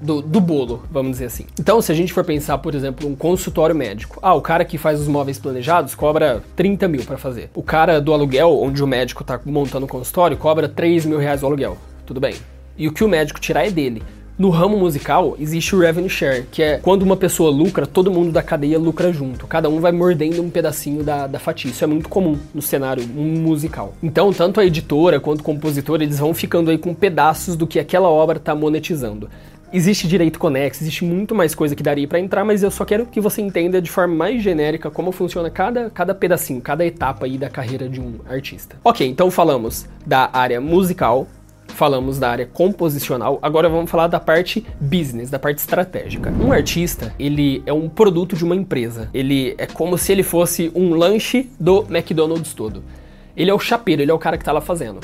do, 0.00 0.22
do, 0.22 0.40
bolo, 0.40 0.84
vamos 0.90 1.12
dizer 1.12 1.26
assim. 1.26 1.46
Então, 1.58 1.80
se 1.80 1.90
a 1.90 1.94
gente 1.94 2.12
for 2.12 2.24
pensar, 2.24 2.58
por 2.58 2.74
exemplo, 2.74 3.08
um 3.08 3.16
consultório 3.16 3.74
médico, 3.74 4.18
ah, 4.22 4.34
o 4.34 4.40
cara 4.40 4.64
que 4.64 4.78
faz 4.78 5.00
os 5.00 5.08
móveis 5.08 5.38
planejados 5.38 5.94
cobra 5.94 6.42
30 6.54 6.86
mil 6.86 7.02
para 7.04 7.16
fazer. 7.16 7.50
O 7.54 7.62
cara 7.62 8.00
do 8.00 8.12
aluguel, 8.12 8.56
onde 8.60 8.84
o 8.84 8.86
médico 8.86 9.22
está 9.22 9.40
montando 9.44 9.86
o 9.86 9.88
consultório, 9.88 10.36
cobra 10.36 10.68
3 10.68 11.06
mil 11.06 11.18
reais 11.18 11.42
o 11.42 11.46
aluguel. 11.46 11.78
Tudo 12.06 12.20
bem. 12.20 12.34
E 12.76 12.86
o 12.86 12.92
que 12.92 13.02
o 13.02 13.08
médico 13.08 13.40
tirar 13.40 13.66
é 13.66 13.70
dele. 13.70 14.02
No 14.36 14.50
ramo 14.50 14.76
musical, 14.76 15.36
existe 15.38 15.76
o 15.76 15.78
revenue 15.78 16.08
share, 16.08 16.44
que 16.50 16.60
é 16.60 16.78
quando 16.78 17.02
uma 17.02 17.16
pessoa 17.16 17.52
lucra, 17.52 17.86
todo 17.86 18.10
mundo 18.10 18.32
da 18.32 18.42
cadeia 18.42 18.76
lucra 18.80 19.12
junto. 19.12 19.46
Cada 19.46 19.68
um 19.68 19.78
vai 19.78 19.92
mordendo 19.92 20.42
um 20.42 20.50
pedacinho 20.50 21.04
da, 21.04 21.28
da 21.28 21.38
fatia. 21.38 21.70
Isso 21.70 21.84
é 21.84 21.86
muito 21.86 22.08
comum 22.08 22.36
no 22.52 22.60
cenário 22.60 23.06
musical. 23.06 23.94
Então, 24.02 24.32
tanto 24.32 24.58
a 24.58 24.66
editora 24.66 25.20
quanto 25.20 25.38
o 25.38 25.44
compositor, 25.44 26.02
eles 26.02 26.18
vão 26.18 26.34
ficando 26.34 26.72
aí 26.72 26.78
com 26.78 26.92
pedaços 26.92 27.54
do 27.54 27.64
que 27.64 27.78
aquela 27.78 28.08
obra 28.08 28.38
está 28.38 28.56
monetizando. 28.56 29.30
Existe 29.72 30.08
direito 30.08 30.38
conexo, 30.38 30.82
existe 30.82 31.04
muito 31.04 31.32
mais 31.32 31.54
coisa 31.54 31.76
que 31.76 31.82
daria 31.82 32.06
para 32.08 32.18
entrar, 32.18 32.44
mas 32.44 32.64
eu 32.64 32.72
só 32.72 32.84
quero 32.84 33.06
que 33.06 33.20
você 33.20 33.40
entenda 33.40 33.80
de 33.80 33.90
forma 33.90 34.16
mais 34.16 34.42
genérica 34.42 34.90
como 34.90 35.12
funciona 35.12 35.48
cada, 35.48 35.90
cada 35.90 36.12
pedacinho, 36.12 36.60
cada 36.60 36.84
etapa 36.84 37.26
aí 37.26 37.38
da 37.38 37.48
carreira 37.48 37.88
de 37.88 38.00
um 38.00 38.14
artista. 38.28 38.76
Ok, 38.84 39.06
então 39.06 39.30
falamos 39.30 39.86
da 40.04 40.28
área 40.32 40.60
musical, 40.60 41.28
falamos 41.74 42.18
da 42.18 42.30
área 42.30 42.46
composicional, 42.46 43.38
agora 43.42 43.68
vamos 43.68 43.90
falar 43.90 44.06
da 44.06 44.20
parte 44.20 44.64
business, 44.80 45.28
da 45.28 45.38
parte 45.38 45.58
estratégica. 45.58 46.30
Um 46.30 46.52
artista, 46.52 47.14
ele 47.18 47.62
é 47.66 47.72
um 47.72 47.88
produto 47.88 48.36
de 48.36 48.44
uma 48.44 48.56
empresa. 48.56 49.10
Ele 49.12 49.54
é 49.58 49.66
como 49.66 49.98
se 49.98 50.12
ele 50.12 50.22
fosse 50.22 50.70
um 50.74 50.94
lanche 50.94 51.50
do 51.58 51.84
McDonald's 51.90 52.54
todo. 52.54 52.82
Ele 53.36 53.50
é 53.50 53.54
o 53.54 53.58
chapeiro, 53.58 54.00
ele 54.00 54.10
é 54.10 54.14
o 54.14 54.18
cara 54.18 54.38
que 54.38 54.44
tá 54.44 54.52
lá 54.52 54.60
fazendo. 54.60 55.00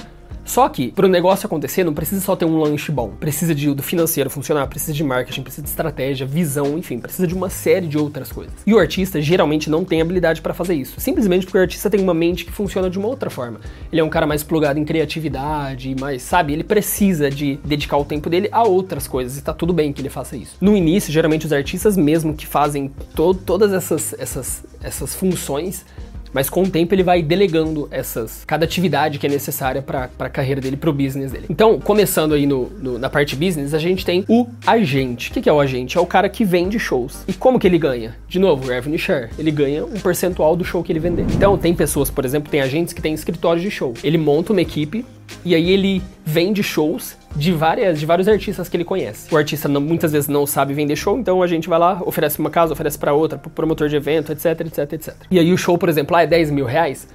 Só 0.51 0.69
que, 0.69 0.91
para 0.91 1.07
o 1.07 1.09
negócio 1.09 1.47
acontecer, 1.47 1.85
não 1.85 1.95
precisa 1.95 2.21
só 2.21 2.35
ter 2.35 2.45
um 2.45 2.59
lanche 2.59 2.91
bom. 2.91 3.11
Precisa 3.21 3.55
de, 3.55 3.73
do 3.73 3.85
financeiro 3.85 4.29
funcionar, 4.29 4.67
precisa 4.67 4.93
de 4.93 5.05
marketing, 5.05 5.43
precisa 5.43 5.63
de 5.63 5.69
estratégia, 5.69 6.27
visão, 6.27 6.77
enfim, 6.77 6.99
precisa 6.99 7.25
de 7.25 7.35
uma 7.35 7.49
série 7.49 7.87
de 7.87 7.97
outras 7.97 8.33
coisas. 8.33 8.53
E 8.67 8.75
o 8.75 8.79
artista 8.81 9.23
geralmente 9.23 9.71
não 9.71 9.85
tem 9.85 10.03
habilidade 10.03 10.43
para 10.43 10.53
fazer 10.53 10.75
isso. 10.75 11.01
Simplesmente 11.01 11.47
porque 11.47 11.57
o 11.57 11.61
artista 11.61 11.89
tem 11.89 12.01
uma 12.01 12.13
mente 12.13 12.45
que 12.45 12.51
funciona 12.51 12.91
de 12.91 12.99
uma 12.99 13.07
outra 13.07 13.31
forma. 13.31 13.61
Ele 13.93 14.01
é 14.01 14.05
um 14.05 14.09
cara 14.09 14.27
mais 14.27 14.43
plugado 14.43 14.77
em 14.77 14.85
criatividade, 14.85 15.95
mais, 16.01 16.21
sabe, 16.23 16.53
ele 16.53 16.65
precisa 16.65 17.31
de 17.31 17.61
dedicar 17.65 17.99
o 17.99 18.05
tempo 18.05 18.29
dele 18.29 18.49
a 18.51 18.65
outras 18.65 19.07
coisas 19.07 19.39
e 19.39 19.43
tá 19.43 19.53
tudo 19.53 19.73
bem 19.73 19.93
que 19.93 20.03
ele 20.03 20.11
faça 20.11 20.37
isso. 20.37 20.57
No 20.61 20.77
início, 20.77 21.13
geralmente 21.13 21.47
os 21.47 21.53
artistas 21.53 21.97
mesmo 21.97 22.35
que 22.35 22.45
fazem 22.45 22.91
to 23.15 23.35
todas 23.35 23.73
essas, 23.73 24.17
essas, 24.19 24.65
essas 24.83 25.15
funções 25.15 25.85
mas 26.33 26.49
com 26.49 26.63
o 26.63 26.71
tempo 26.71 26.95
ele 26.95 27.03
vai 27.03 27.23
delegando 27.23 27.89
essas 27.91 28.45
cada 28.47 28.65
atividade 28.65 29.19
que 29.19 29.27
é 29.27 29.31
necessária 29.31 29.83
para 29.83 30.09
a 30.19 30.29
carreira 30.29 30.61
dele, 30.61 30.77
para 30.77 30.91
o 30.91 30.93
business 30.93 31.33
dele. 31.33 31.47
Então, 31.49 31.79
começando 31.79 32.35
aí 32.35 32.47
no, 32.47 32.71
no, 32.71 32.99
na 32.99 33.11
parte 33.11 33.37
business, 33.37 33.75
a 33.75 33.79
gente 33.79 34.05
tem 34.05 34.25
o 34.29 34.47
agente. 34.67 35.31
O 35.31 35.35
que, 35.35 35.43
que 35.43 35.49
é 35.49 35.53
o 35.53 35.61
agente? 35.61 35.97
É 35.97 36.01
o 36.01 36.07
cara 36.07 36.29
que 36.29 36.45
vende 36.45 36.79
shows. 36.79 37.25
E 37.27 37.33
como 37.33 37.59
que 37.59 37.67
ele 37.67 37.79
ganha? 37.79 38.17
De 38.29 38.39
novo, 38.39 38.69
revenue 38.69 38.99
share. 38.99 39.31
Ele 39.39 39.51
ganha 39.51 39.85
um 39.85 39.99
percentual 40.01 40.57
do 40.57 40.65
show 40.65 40.83
que 40.83 40.93
ele 40.93 41.01
vender. 41.01 41.27
Então, 41.35 41.57
tem 41.57 41.75
pessoas, 41.75 42.11
por 42.11 42.25
exemplo, 42.25 42.51
tem 42.51 42.61
agentes 42.61 42.93
que 42.93 43.03
têm 43.03 43.15
escritórios 43.15 43.63
de 43.63 43.71
show. 43.71 43.95
Ele 44.03 44.19
monta 44.19 44.53
uma 44.53 44.63
equipe 44.63 45.05
e 45.45 45.55
aí 45.55 45.71
ele 45.71 46.03
vende 46.25 46.63
shows 46.63 47.17
de 47.35 47.53
várias 47.53 47.99
de 47.99 48.07
vários 48.07 48.29
artistas 48.29 48.69
que 48.69 48.77
ele 48.77 48.85
conhece. 48.85 49.33
O 49.33 49.37
artista 49.37 49.69
não, 49.69 49.81
muitas 49.81 50.13
vezes 50.13 50.29
não 50.29 50.47
sabe 50.47 50.75
vender 50.75 50.97
show, 50.97 51.19
então 51.19 51.43
a 51.43 51.47
gente 51.47 51.69
vai 51.69 51.79
lá, 51.79 52.01
oferece 52.05 52.39
uma 52.39 52.51
casa, 52.51 52.73
oferece 52.73 52.99
para 52.99 53.13
outra, 53.13 53.39
pro 53.39 53.51
promotor 53.51 53.89
de 53.89 53.97
evento, 53.97 54.33
etc, 54.33 54.61
etc, 54.61 54.93
etc. 54.93 55.15
E 55.31 55.39
aí 55.39 55.53
o 55.53 55.59
show, 55.59 55.79
por 55.79 55.89
exemplo, 55.89 56.15
lá 56.15 56.23
é 56.23 56.27
10 56.27 56.51
mil 56.51 56.65
reais. 56.65 57.09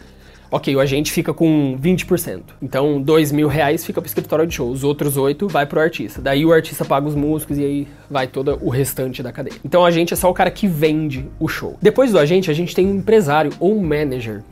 Ok, 0.52 0.74
o 0.76 0.80
agente 0.80 1.12
fica 1.12 1.34
com 1.34 1.78
20%. 1.82 2.42
Então, 2.62 3.02
2 3.02 3.32
mil 3.32 3.48
reais 3.48 3.84
fica 3.84 4.00
pro 4.00 4.08
escritório 4.08 4.46
de 4.46 4.54
show. 4.54 4.70
Os 4.70 4.84
outros 4.84 5.18
8 5.18 5.48
vai 5.48 5.66
pro 5.66 5.80
artista. 5.80 6.22
Daí 6.22 6.46
o 6.46 6.54
artista 6.54 6.86
paga 6.86 7.08
os 7.08 7.16
músicos 7.16 7.58
e 7.58 7.64
aí 7.64 7.88
vai 8.10 8.28
todo 8.28 8.58
o 8.62 8.70
restante 8.70 9.24
da 9.24 9.32
cadeia. 9.32 9.58
Então, 9.66 9.82
o 9.82 9.86
agente 9.86 10.14
é 10.14 10.16
só 10.16 10.30
o 10.30 10.34
cara 10.34 10.52
que 10.52 10.68
vende 10.68 11.28
o 11.40 11.48
show. 11.48 11.78
Depois 11.82 12.12
do 12.12 12.20
agente, 12.20 12.50
a 12.52 12.54
gente 12.54 12.76
tem 12.76 12.86
um 12.88 12.96
empresário 12.96 13.52
ou 13.60 13.76
um 13.78 13.82
manager. 13.82 14.44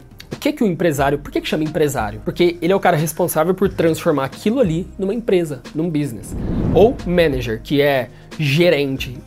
Que 0.44 0.52
que 0.52 0.62
o 0.62 0.68
empresário, 0.68 1.20
por 1.20 1.32
que 1.32 1.40
que 1.40 1.48
chama 1.48 1.64
empresário? 1.64 2.20
Porque 2.26 2.58
ele 2.62 2.74
é 2.74 2.76
o 2.76 2.80
cara 2.80 2.98
responsável 2.98 3.54
por 3.54 3.70
transformar 3.70 4.26
aquilo 4.26 4.60
ali 4.60 4.86
numa 5.00 5.14
empresa, 5.14 5.62
num 5.74 5.90
business. 5.90 6.36
Ou 6.74 6.98
manager, 7.08 7.62
que 7.64 7.82
é 7.82 8.10
gerente, 8.38 9.18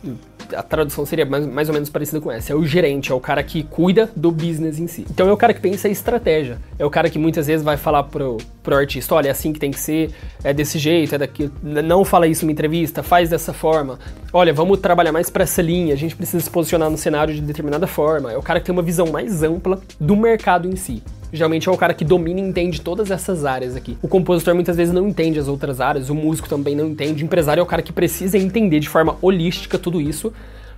a 0.55 0.63
tradução 0.63 1.05
seria 1.05 1.25
mais, 1.25 1.45
mais 1.45 1.69
ou 1.69 1.73
menos 1.73 1.89
parecida 1.89 2.19
com 2.21 2.31
essa. 2.31 2.53
É 2.53 2.55
o 2.55 2.65
gerente, 2.65 3.11
é 3.11 3.15
o 3.15 3.19
cara 3.19 3.41
que 3.43 3.63
cuida 3.63 4.09
do 4.15 4.31
business 4.31 4.79
em 4.79 4.87
si. 4.87 5.05
Então 5.09 5.27
é 5.27 5.31
o 5.31 5.37
cara 5.37 5.53
que 5.53 5.61
pensa 5.61 5.87
em 5.87 5.91
estratégia. 5.91 6.57
É 6.77 6.85
o 6.85 6.89
cara 6.89 7.09
que 7.09 7.19
muitas 7.19 7.47
vezes 7.47 7.63
vai 7.63 7.77
falar 7.77 8.03
pro, 8.03 8.37
pro 8.63 8.75
artista, 8.75 9.15
olha, 9.15 9.27
é 9.27 9.31
assim 9.31 9.53
que 9.53 9.59
tem 9.59 9.71
que 9.71 9.79
ser, 9.79 10.11
é 10.43 10.53
desse 10.53 10.77
jeito, 10.77 11.15
é 11.15 11.17
daqui. 11.17 11.49
Não 11.61 12.03
fala 12.05 12.27
isso 12.27 12.45
numa 12.45 12.51
entrevista, 12.51 13.01
faz 13.03 13.29
dessa 13.29 13.53
forma. 13.53 13.99
Olha, 14.31 14.53
vamos 14.53 14.79
trabalhar 14.79 15.11
mais 15.11 15.29
para 15.29 15.43
essa 15.43 15.61
linha, 15.61 15.93
a 15.93 15.97
gente 15.97 16.15
precisa 16.15 16.43
se 16.43 16.49
posicionar 16.49 16.89
no 16.89 16.97
cenário 16.97 17.33
de 17.33 17.41
determinada 17.41 17.87
forma. 17.87 18.31
É 18.31 18.37
o 18.37 18.41
cara 18.41 18.59
que 18.59 18.65
tem 18.65 18.73
uma 18.73 18.81
visão 18.81 19.07
mais 19.07 19.43
ampla 19.43 19.79
do 19.99 20.15
mercado 20.15 20.67
em 20.67 20.75
si. 20.75 21.01
Geralmente 21.31 21.67
é 21.67 21.71
o 21.71 21.77
cara 21.77 21.93
que 21.93 22.05
domina 22.05 22.39
e 22.39 22.43
entende 22.43 22.81
todas 22.81 23.11
essas 23.11 23.45
áreas 23.45 23.75
aqui. 23.75 23.97
O 24.01 24.07
compositor 24.07 24.55
muitas 24.55 24.77
vezes 24.77 24.93
não 24.93 25.07
entende 25.07 25.39
as 25.39 25.47
outras 25.47 25.81
áreas, 25.81 26.09
o 26.09 26.15
músico 26.15 26.47
também 26.47 26.75
não 26.75 26.87
entende, 26.87 27.23
o 27.23 27.25
empresário 27.25 27.59
é 27.61 27.63
o 27.63 27.67
cara 27.67 27.81
que 27.81 27.91
precisa 27.91 28.37
entender 28.37 28.79
de 28.79 28.89
forma 28.89 29.17
holística 29.21 29.77
tudo 29.77 29.99
isso 29.99 30.33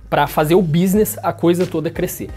para 0.08 0.26
fazer 0.26 0.56
o 0.56 0.62
business, 0.62 1.16
a 1.22 1.32
coisa 1.32 1.66
toda 1.66 1.88
crescer. 1.88 2.30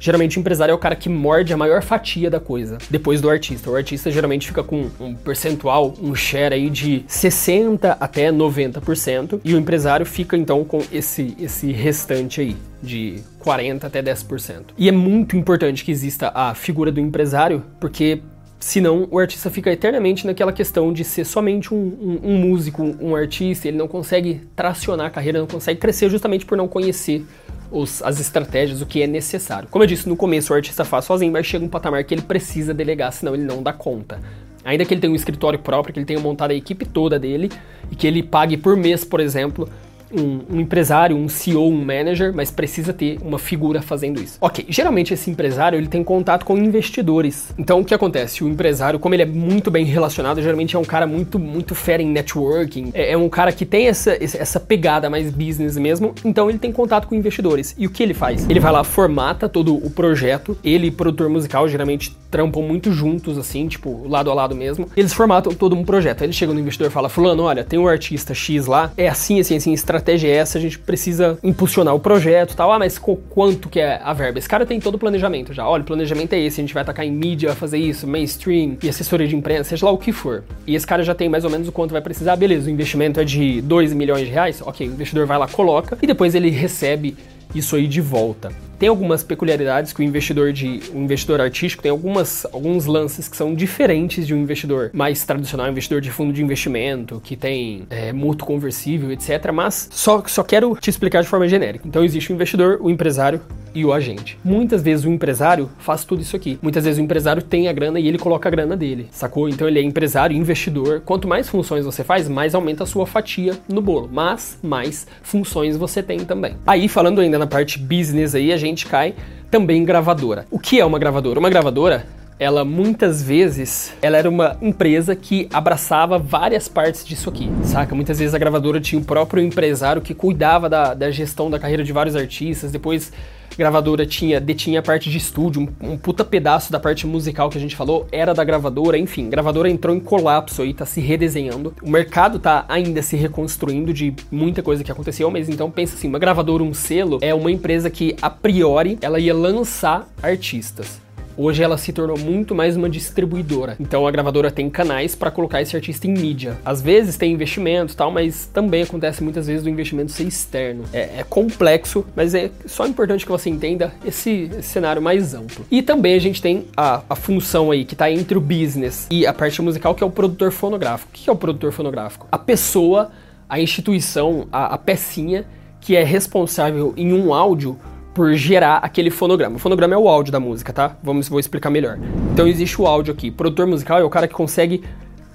Geralmente 0.00 0.38
o 0.38 0.40
empresário 0.40 0.72
é 0.72 0.74
o 0.74 0.78
cara 0.78 0.96
que 0.96 1.10
morde 1.10 1.52
a 1.52 1.56
maior 1.58 1.82
fatia 1.82 2.30
da 2.30 2.40
coisa, 2.40 2.78
depois 2.88 3.20
do 3.20 3.28
artista. 3.28 3.70
O 3.70 3.76
artista 3.76 4.10
geralmente 4.10 4.48
fica 4.48 4.64
com 4.64 4.90
um 4.98 5.14
percentual, 5.14 5.94
um 6.02 6.14
share 6.14 6.54
aí 6.54 6.70
de 6.70 7.04
60 7.06 7.98
até 8.00 8.32
90%, 8.32 9.40
e 9.44 9.54
o 9.54 9.58
empresário 9.58 10.06
fica 10.06 10.38
então 10.38 10.64
com 10.64 10.82
esse 10.90 11.36
esse 11.38 11.70
restante 11.70 12.40
aí 12.40 12.56
de 12.82 13.20
40 13.38 13.86
até 13.86 14.02
10%. 14.02 14.66
E 14.76 14.88
é 14.88 14.92
muito 14.92 15.36
importante 15.36 15.84
que 15.84 15.90
exista 15.90 16.30
a 16.34 16.54
figura 16.54 16.90
do 16.90 17.00
empresário, 17.00 17.62
porque 17.78 18.22
Senão, 18.60 19.08
o 19.10 19.18
artista 19.18 19.48
fica 19.48 19.72
eternamente 19.72 20.26
naquela 20.26 20.52
questão 20.52 20.92
de 20.92 21.02
ser 21.02 21.24
somente 21.24 21.72
um, 21.72 21.78
um, 21.78 22.20
um 22.22 22.36
músico, 22.36 22.94
um, 23.00 23.16
artista, 23.16 23.66
ele 23.66 23.78
não 23.78 23.88
consegue 23.88 24.42
tracionar 24.54 25.06
a 25.06 25.10
carreira, 25.10 25.38
não 25.38 25.46
consegue 25.46 25.80
crescer 25.80 26.10
justamente 26.10 26.44
por 26.44 26.58
não 26.58 26.68
conhecer 26.68 27.24
os, 27.72 28.02
as 28.02 28.20
estratégias, 28.20 28.82
o 28.82 28.86
que 28.86 29.00
é 29.00 29.06
necessário. 29.06 29.66
Como 29.70 29.82
eu 29.82 29.88
disse 29.88 30.06
no 30.06 30.14
começo, 30.14 30.52
o 30.52 30.56
artista 30.56 30.84
faz 30.84 31.06
sozinho, 31.06 31.32
mas 31.32 31.46
chega 31.46 31.64
um 31.64 31.70
patamar 31.70 32.04
que 32.04 32.12
ele 32.12 32.20
precisa 32.20 32.74
delegar, 32.74 33.10
senão 33.14 33.32
ele 33.34 33.44
não 33.44 33.62
dá 33.62 33.72
conta. 33.72 34.20
Ainda 34.62 34.84
que 34.84 34.92
ele 34.92 35.00
tenha 35.00 35.10
um 35.10 35.16
escritório 35.16 35.58
próprio, 35.58 35.94
que 35.94 35.98
ele 35.98 36.06
tenha 36.06 36.20
montado 36.20 36.50
a 36.50 36.54
equipe 36.54 36.84
toda 36.84 37.18
dele 37.18 37.50
e 37.90 37.96
que 37.96 38.06
ele 38.06 38.22
pague 38.22 38.58
por 38.58 38.76
mês, 38.76 39.06
por 39.06 39.20
exemplo, 39.20 39.66
um, 40.12 40.40
um, 40.56 40.60
empresário, 40.60 41.16
um 41.16 41.28
CEO, 41.28 41.68
um 41.68 41.84
manager, 41.84 42.32
mas 42.34 42.50
precisa 42.50 42.92
ter 42.92 43.18
uma 43.22 43.38
figura 43.38 43.82
fazendo 43.82 44.20
isso. 44.20 44.38
Ok, 44.40 44.66
geralmente 44.68 45.14
esse 45.14 45.30
empresário 45.30 45.78
ele 45.78 45.88
tem 45.88 46.02
contato 46.02 46.44
com 46.44 46.56
investidores. 46.56 47.52
Então 47.58 47.80
o 47.80 47.84
que 47.84 47.94
acontece? 47.94 48.44
O 48.44 48.48
empresário, 48.48 48.98
como 48.98 49.14
ele 49.14 49.22
é 49.22 49.26
muito 49.26 49.70
bem 49.70 49.84
relacionado, 49.84 50.42
geralmente 50.42 50.76
é 50.76 50.78
um 50.78 50.84
cara 50.84 51.06
muito 51.06 51.38
muito 51.38 51.74
fera 51.74 52.02
em 52.02 52.08
networking, 52.08 52.90
é, 52.94 53.12
é 53.12 53.16
um 53.16 53.28
cara 53.28 53.52
que 53.52 53.64
tem 53.64 53.88
essa, 53.88 54.16
essa 54.20 54.60
pegada 54.60 55.08
mais 55.10 55.30
business 55.30 55.76
mesmo, 55.76 56.14
então 56.24 56.48
ele 56.48 56.58
tem 56.58 56.72
contato 56.72 57.06
com 57.06 57.14
investidores. 57.14 57.74
E 57.78 57.86
o 57.86 57.90
que 57.90 58.02
ele 58.02 58.14
faz? 58.14 58.48
Ele 58.48 58.60
vai 58.60 58.72
lá, 58.72 58.84
formata 58.84 59.48
todo 59.48 59.74
o 59.74 59.90
projeto, 59.90 60.56
ele 60.62 60.90
produtor 60.90 61.28
musical 61.28 61.68
geralmente 61.68 62.16
trampam 62.30 62.62
muito 62.62 62.92
juntos, 62.92 63.36
assim, 63.36 63.66
tipo, 63.66 64.06
lado 64.08 64.30
a 64.30 64.34
lado 64.34 64.54
mesmo. 64.54 64.88
Eles 64.96 65.12
formatam 65.12 65.52
todo 65.52 65.74
um 65.74 65.84
projeto. 65.84 66.22
Aí 66.22 66.26
ele 66.26 66.32
chega 66.32 66.52
no 66.52 66.60
investidor 66.60 66.88
e 66.88 66.90
fala: 66.90 67.08
Fulano, 67.08 67.42
olha, 67.42 67.64
tem 67.64 67.78
um 67.78 67.88
artista 67.88 68.32
X 68.32 68.66
lá, 68.66 68.92
é 68.96 69.08
assim, 69.08 69.40
assim, 69.40 69.56
assim, 69.56 69.72
estratégia 69.72 70.28
é 70.28 70.36
essa, 70.36 70.58
a 70.58 70.60
gente 70.60 70.78
precisa 70.78 71.38
impulsionar 71.42 71.94
o 71.94 72.00
projeto 72.00 72.54
tal. 72.54 72.72
Ah, 72.72 72.78
mas 72.78 72.98
quanto 72.98 73.68
que 73.68 73.80
é 73.80 74.00
a 74.02 74.12
verba? 74.12 74.38
Esse 74.38 74.48
cara 74.48 74.64
tem 74.64 74.80
todo 74.80 74.94
o 74.94 74.98
planejamento 74.98 75.52
já. 75.52 75.66
Olha, 75.66 75.82
o 75.82 75.86
planejamento 75.86 76.32
é 76.32 76.38
esse, 76.38 76.60
a 76.60 76.62
gente 76.62 76.74
vai 76.74 76.82
atacar 76.82 77.04
em 77.04 77.12
mídia, 77.12 77.54
fazer 77.54 77.78
isso, 77.78 78.06
mainstream 78.06 78.76
e 78.82 78.88
assessoria 78.88 79.26
de 79.26 79.36
imprensa, 79.36 79.70
seja 79.70 79.86
lá 79.86 79.92
o 79.92 79.98
que 79.98 80.12
for. 80.12 80.44
E 80.66 80.74
esse 80.74 80.86
cara 80.86 81.02
já 81.02 81.14
tem 81.14 81.28
mais 81.28 81.44
ou 81.44 81.50
menos 81.50 81.68
o 81.68 81.72
quanto 81.72 81.92
vai 81.92 82.00
precisar. 82.00 82.36
Beleza, 82.36 82.68
o 82.68 82.70
investimento 82.70 83.20
é 83.20 83.24
de 83.24 83.60
2 83.62 83.92
milhões 83.92 84.26
de 84.26 84.32
reais. 84.32 84.62
Ok, 84.64 84.88
o 84.88 84.92
investidor 84.92 85.26
vai 85.26 85.38
lá, 85.38 85.48
coloca 85.48 85.98
e 86.00 86.06
depois 86.06 86.34
ele 86.34 86.50
recebe 86.50 87.16
isso 87.54 87.74
aí 87.76 87.86
de 87.86 88.00
volta. 88.00 88.69
Tem 88.80 88.88
algumas 88.88 89.22
peculiaridades 89.22 89.92
que 89.92 90.00
o 90.00 90.02
investidor 90.02 90.54
de 90.54 90.80
um 90.94 91.02
investidor 91.02 91.38
artístico 91.38 91.82
tem 91.82 91.90
algumas 91.90 92.46
alguns 92.46 92.86
lances 92.86 93.28
que 93.28 93.36
são 93.36 93.54
diferentes 93.54 94.26
de 94.26 94.34
um 94.34 94.38
investidor 94.38 94.90
mais 94.94 95.22
tradicional, 95.22 95.68
investidor 95.68 96.00
de 96.00 96.10
fundo 96.10 96.32
de 96.32 96.42
investimento, 96.42 97.20
que 97.22 97.36
tem 97.36 97.82
é, 97.90 98.10
mútuo 98.10 98.46
conversível, 98.46 99.12
etc. 99.12 99.52
Mas 99.52 99.86
só, 99.92 100.24
só 100.26 100.42
quero 100.42 100.74
te 100.80 100.88
explicar 100.88 101.22
de 101.22 101.28
forma 101.28 101.46
genérica. 101.46 101.86
Então 101.86 102.02
existe 102.02 102.32
o 102.32 102.34
investidor, 102.34 102.78
o 102.80 102.88
empresário 102.88 103.42
e 103.74 103.84
o 103.84 103.92
agente. 103.92 104.38
Muitas 104.42 104.82
vezes 104.82 105.04
o 105.04 105.10
empresário 105.10 105.70
faz 105.78 106.02
tudo 106.02 106.22
isso 106.22 106.34
aqui. 106.34 106.58
Muitas 106.62 106.84
vezes 106.84 106.98
o 106.98 107.02
empresário 107.02 107.42
tem 107.42 107.68
a 107.68 107.72
grana 107.72 108.00
e 108.00 108.08
ele 108.08 108.18
coloca 108.18 108.48
a 108.48 108.50
grana 108.50 108.76
dele, 108.76 109.08
sacou? 109.10 109.48
Então 109.48 109.68
ele 109.68 109.78
é 109.78 109.82
empresário, 109.82 110.36
investidor. 110.36 111.02
Quanto 111.04 111.28
mais 111.28 111.48
funções 111.48 111.84
você 111.84 112.02
faz, 112.02 112.28
mais 112.28 112.54
aumenta 112.54 112.84
a 112.84 112.86
sua 112.86 113.06
fatia 113.06 113.58
no 113.68 113.80
bolo. 113.82 114.08
Mas 114.10 114.58
mais 114.62 115.06
funções 115.22 115.76
você 115.76 116.02
tem 116.02 116.20
também. 116.20 116.56
Aí 116.66 116.88
falando 116.88 117.20
ainda 117.20 117.38
na 117.38 117.46
parte 117.46 117.78
business 117.78 118.34
aí, 118.34 118.52
a 118.52 118.56
gente 118.56 118.69
gente 118.70 118.86
cai 118.86 119.14
também 119.50 119.84
gravadora. 119.84 120.46
O 120.50 120.58
que 120.58 120.80
é 120.80 120.84
uma 120.84 120.98
gravadora? 120.98 121.38
Uma 121.38 121.50
gravadora 121.50 122.06
ela 122.40 122.64
muitas 122.64 123.22
vezes 123.22 123.92
ela 124.00 124.16
era 124.16 124.26
uma 124.26 124.56
empresa 124.62 125.14
que 125.14 125.46
abraçava 125.52 126.18
várias 126.18 126.68
partes 126.68 127.04
disso 127.04 127.28
aqui, 127.28 127.50
saca? 127.64 127.94
Muitas 127.94 128.18
vezes 128.18 128.34
a 128.34 128.38
gravadora 128.38 128.80
tinha 128.80 128.98
o 128.98 129.04
próprio 129.04 129.44
empresário 129.44 130.00
que 130.00 130.14
cuidava 130.14 130.66
da, 130.66 130.94
da 130.94 131.10
gestão 131.10 131.50
da 131.50 131.58
carreira 131.58 131.84
de 131.84 131.92
vários 131.92 132.16
artistas, 132.16 132.72
depois 132.72 133.12
gravadora 133.56 134.06
tinha 134.06 134.40
detinha 134.40 134.80
a 134.80 134.82
parte 134.82 135.10
de 135.10 135.18
estúdio, 135.18 135.62
um, 135.62 135.92
um, 135.92 135.98
puta 135.98 136.24
pedaço 136.24 136.72
da 136.72 136.80
parte 136.80 137.06
musical 137.06 137.50
que 137.50 137.58
a 137.58 137.60
gente 137.60 137.76
falou 137.76 138.06
era 138.10 138.34
da 138.34 138.44
gravadora, 138.44 138.98
enfim, 138.98 139.28
gravadora 139.28 139.68
entrou 139.68 139.94
em 139.94 140.00
colapso 140.00 140.62
aí, 140.62 140.72
tá 140.72 140.86
se 140.86 141.00
redesenhando. 141.00 141.74
O 141.82 141.90
mercado 141.90 142.38
tá 142.38 142.64
ainda 142.68 143.02
se 143.02 143.16
reconstruindo 143.16 143.92
de 143.92 144.14
muita 144.30 144.62
coisa 144.62 144.84
que 144.84 144.92
aconteceu, 144.92 145.30
mas 145.30 145.48
então 145.48 145.70
pensa 145.70 145.96
assim, 145.96 146.08
uma 146.08 146.18
gravadora, 146.18 146.62
um 146.62 146.74
selo 146.74 147.18
é 147.20 147.34
uma 147.34 147.50
empresa 147.50 147.90
que 147.90 148.16
a 148.20 148.30
priori 148.30 148.98
ela 149.00 149.18
ia 149.18 149.34
lançar 149.34 150.08
artistas. 150.22 151.00
Hoje 151.36 151.62
ela 151.62 151.78
se 151.78 151.92
tornou 151.92 152.18
muito 152.18 152.54
mais 152.54 152.76
uma 152.76 152.88
distribuidora. 152.88 153.76
Então 153.80 154.06
a 154.06 154.10
gravadora 154.10 154.50
tem 154.50 154.68
canais 154.68 155.14
para 155.14 155.30
colocar 155.30 155.62
esse 155.62 155.74
artista 155.74 156.06
em 156.06 156.12
mídia. 156.12 156.58
Às 156.64 156.82
vezes 156.82 157.16
tem 157.16 157.32
investimentos 157.32 157.94
tal, 157.94 158.10
mas 158.10 158.46
também 158.46 158.82
acontece 158.82 159.22
muitas 159.22 159.46
vezes 159.46 159.62
do 159.62 159.70
investimento 159.70 160.12
ser 160.12 160.24
externo. 160.24 160.84
É, 160.92 161.20
é 161.20 161.24
complexo, 161.28 162.04
mas 162.14 162.34
é 162.34 162.50
só 162.66 162.86
importante 162.86 163.24
que 163.24 163.32
você 163.32 163.48
entenda 163.48 163.92
esse, 164.04 164.50
esse, 164.58 164.70
cenário 164.70 165.00
mais 165.00 165.34
amplo. 165.34 165.64
E 165.70 165.82
também 165.82 166.14
a 166.14 166.18
gente 166.18 166.40
tem 166.40 166.66
a, 166.76 167.02
a 167.08 167.16
função 167.16 167.70
aí 167.70 167.84
que 167.84 167.94
está 167.94 168.10
entre 168.10 168.36
o 168.36 168.40
business 168.40 169.06
e 169.10 169.26
a 169.26 169.32
parte 169.32 169.60
musical, 169.62 169.94
que 169.94 170.02
é 170.02 170.06
o 170.06 170.10
produtor 170.10 170.50
fonográfico. 170.50 171.10
O 171.10 171.12
que 171.12 171.28
é 171.28 171.32
o 171.32 171.36
produtor 171.36 171.72
fonográfico? 171.72 172.26
A 172.30 172.38
pessoa, 172.38 173.10
a 173.48 173.60
instituição, 173.60 174.46
a, 174.52 174.74
a 174.74 174.78
pecinha 174.78 175.44
que 175.80 175.96
é 175.96 176.04
responsável 176.04 176.92
em 176.96 177.12
um 177.12 177.32
áudio 177.32 177.78
por 178.14 178.34
gerar 178.34 178.76
aquele 178.78 179.10
fonograma. 179.10 179.56
O 179.56 179.58
fonograma 179.58 179.94
é 179.94 179.98
o 179.98 180.08
áudio 180.08 180.32
da 180.32 180.40
música, 180.40 180.72
tá? 180.72 180.96
Vamos, 181.02 181.28
vou 181.28 181.38
explicar 181.38 181.70
melhor. 181.70 181.98
Então 182.32 182.46
existe 182.46 182.80
o 182.80 182.86
áudio 182.86 183.12
aqui. 183.12 183.28
O 183.28 183.32
produtor 183.32 183.66
musical 183.66 183.98
é 183.98 184.04
o 184.04 184.10
cara 184.10 184.26
que 184.26 184.34
consegue, 184.34 184.82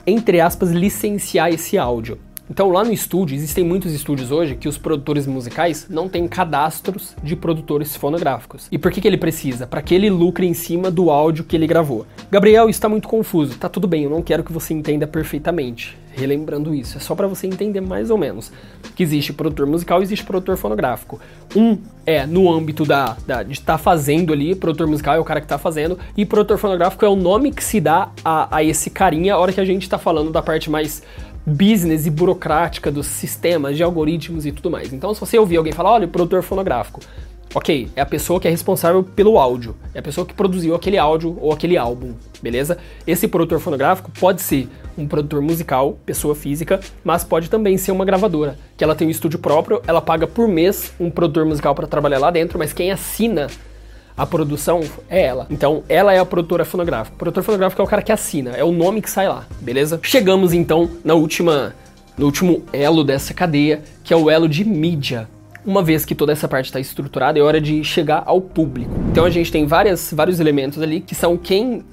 entre 0.06 0.42
aspas, 0.42 0.72
licenciar 0.72 1.50
esse 1.50 1.78
áudio. 1.78 2.18
Então 2.50 2.70
lá 2.70 2.84
no 2.84 2.94
estúdio, 2.94 3.36
existem 3.36 3.64
muitos 3.64 3.92
estúdios 3.92 4.32
hoje 4.32 4.56
que 4.56 4.68
os 4.68 4.78
produtores 4.78 5.26
musicais 5.26 5.88
não 5.90 6.08
têm 6.08 6.28
cadastros 6.28 7.16
de 7.24 7.36
produtores 7.36 7.96
fonográficos. 7.96 8.68
E 8.72 8.78
por 8.78 8.92
que, 8.92 9.02
que 9.02 9.08
ele 9.08 9.18
precisa? 9.18 9.66
Para 9.66 9.82
que 9.82 9.96
ele 9.96 10.10
lucre 10.10 10.46
em 10.46 10.54
cima 10.54 10.92
do 10.92 11.10
áudio 11.10 11.44
que 11.44 11.56
ele 11.56 11.66
gravou. 11.66 12.06
Gabriel, 12.30 12.70
está 12.70 12.88
muito 12.88 13.08
confuso. 13.08 13.58
Tá 13.58 13.68
tudo 13.68 13.88
bem, 13.88 14.04
eu 14.04 14.10
não 14.10 14.22
quero 14.22 14.44
que 14.44 14.54
você 14.54 14.74
entenda 14.74 15.08
perfeitamente. 15.08 15.98
Relembrando 16.18 16.74
isso, 16.74 16.98
é 16.98 17.02
só 17.02 17.14
para 17.14 17.28
você 17.28 17.46
entender 17.46 17.82
mais 17.82 18.10
ou 18.10 18.18
menos 18.18 18.50
que 18.96 19.04
existe 19.04 19.34
produtor 19.34 19.68
musical 19.68 20.00
e 20.00 20.04
existe 20.04 20.24
produtor 20.24 20.56
fonográfico. 20.56 21.20
Um 21.54 21.78
é 22.06 22.26
no 22.26 22.50
âmbito 22.50 22.86
da, 22.86 23.18
da 23.28 23.44
de 23.44 23.52
estar 23.52 23.74
tá 23.74 23.78
fazendo 23.78 24.32
ali, 24.32 24.56
produtor 24.56 24.88
musical 24.88 25.16
é 25.16 25.20
o 25.20 25.26
cara 25.26 25.42
que 25.42 25.46
está 25.46 25.58
fazendo, 25.58 26.00
e 26.16 26.26
produtor 26.26 26.58
fonográfico 26.58 27.04
é 27.04 27.10
o 27.10 27.18
nome 27.18 27.52
que 27.52 27.62
se 27.62 27.82
dá 27.82 28.12
a, 28.24 28.56
a 28.56 28.64
esse 28.64 28.90
carinha 28.90 29.34
a 29.34 29.38
hora 29.38 29.52
que 29.52 29.60
a 29.60 29.66
gente 29.66 29.82
está 29.82 29.98
falando 29.98 30.32
da 30.32 30.42
parte 30.42 30.70
mais 30.70 31.04
business 31.46 32.06
e 32.06 32.10
burocrática 32.10 32.92
dos 32.92 33.06
sistemas, 33.06 33.78
de 33.78 33.84
algoritmos 33.84 34.46
e 34.46 34.52
tudo 34.52 34.72
mais. 34.72 34.92
Então, 34.92 35.14
se 35.14 35.20
você 35.20 35.38
ouvir 35.38 35.58
alguém 35.58 35.72
falar, 35.74 35.92
olha, 35.92 36.08
produtor 36.08 36.42
fonográfico, 36.42 37.02
ok, 37.54 37.88
é 37.96 38.02
a 38.02 38.06
pessoa 38.06 38.40
que 38.40 38.48
é 38.48 38.52
responsável 38.52 39.04
pelo 39.04 39.38
áudio, 39.38 39.76
é 39.94 40.00
a 40.00 40.02
pessoa 40.02 40.26
que 40.26 40.34
produziu 40.34 40.76
aquele 40.76 40.98
áudio 40.98 41.38
ou 41.40 41.54
aquele 41.54 41.78
álbum, 41.78 42.14
beleza? 42.42 42.78
Esse 43.06 43.28
produtor 43.28 43.60
fonográfico 43.60 44.12
pode 44.20 44.42
ser 44.42 44.68
um 44.98 45.08
produtor 45.08 45.42
musical, 45.42 45.98
pessoa 46.06 46.36
física, 46.36 46.80
mas 47.04 47.24
pode 47.24 47.50
também 47.50 47.78
ser 47.78 47.92
uma 47.92 48.06
gravadora, 48.06 48.58
que 48.76 48.84
ela 48.84 48.96
tem 48.96 49.08
um 49.08 49.12
estúdio 49.12 49.40
próprio, 49.40 49.82
ela 49.88 50.02
paga 50.02 50.26
por 50.26 50.48
mês 50.48 50.94
um 51.00 51.10
produtor 51.10 51.46
musical 51.46 51.76
para 51.76 51.88
trabalhar 51.88 52.20
lá 52.20 52.32
dentro, 52.32 52.58
mas 52.58 52.74
quem 52.74 52.92
assina 52.92 53.48
a 54.18 54.26
produção 54.26 54.82
é 55.10 55.24
ela. 55.24 55.48
Então, 55.50 55.84
ela 55.90 56.14
é 56.14 56.20
a 56.20 56.26
produtora 56.26 56.64
fonográfica. 56.64 57.16
O 57.16 57.18
produtor 57.20 57.44
fonográfico 57.44 57.82
é 57.82 57.86
o 57.86 57.88
cara 57.88 58.02
que 58.02 58.12
assina, 58.12 58.52
é 58.52 58.64
o 58.64 58.72
nome 58.72 59.02
que 59.02 59.10
sai 59.10 59.28
lá, 59.28 59.46
beleza? 59.60 60.00
Chegamos 60.04 60.54
então 60.54 60.90
na 61.04 61.14
última 61.14 61.74
no 62.18 62.26
último 62.26 62.64
elo 62.72 63.04
dessa 63.04 63.34
cadeia, 63.34 63.82
que 64.04 64.14
é 64.14 64.18
o 64.18 64.30
elo 64.30 64.48
de 64.48 64.64
mídia. 64.64 65.28
Uma 65.66 65.84
vez 65.84 66.06
que 66.06 66.16
toda 66.16 66.32
essa 66.32 66.48
parte 66.48 66.68
está 66.68 66.80
estruturada, 66.80 67.38
é 67.38 67.42
hora 67.42 67.60
de 67.60 67.84
chegar 67.84 68.24
ao 68.26 68.40
público. 68.40 68.92
Então 69.12 69.26
a 69.26 69.30
gente 69.30 69.52
tem 69.52 69.66
várias, 69.66 70.14
vários 70.14 70.40
elementos 70.40 70.82
ali 70.82 71.02
que 71.02 71.16
são 71.16 71.36
quem 71.38 71.84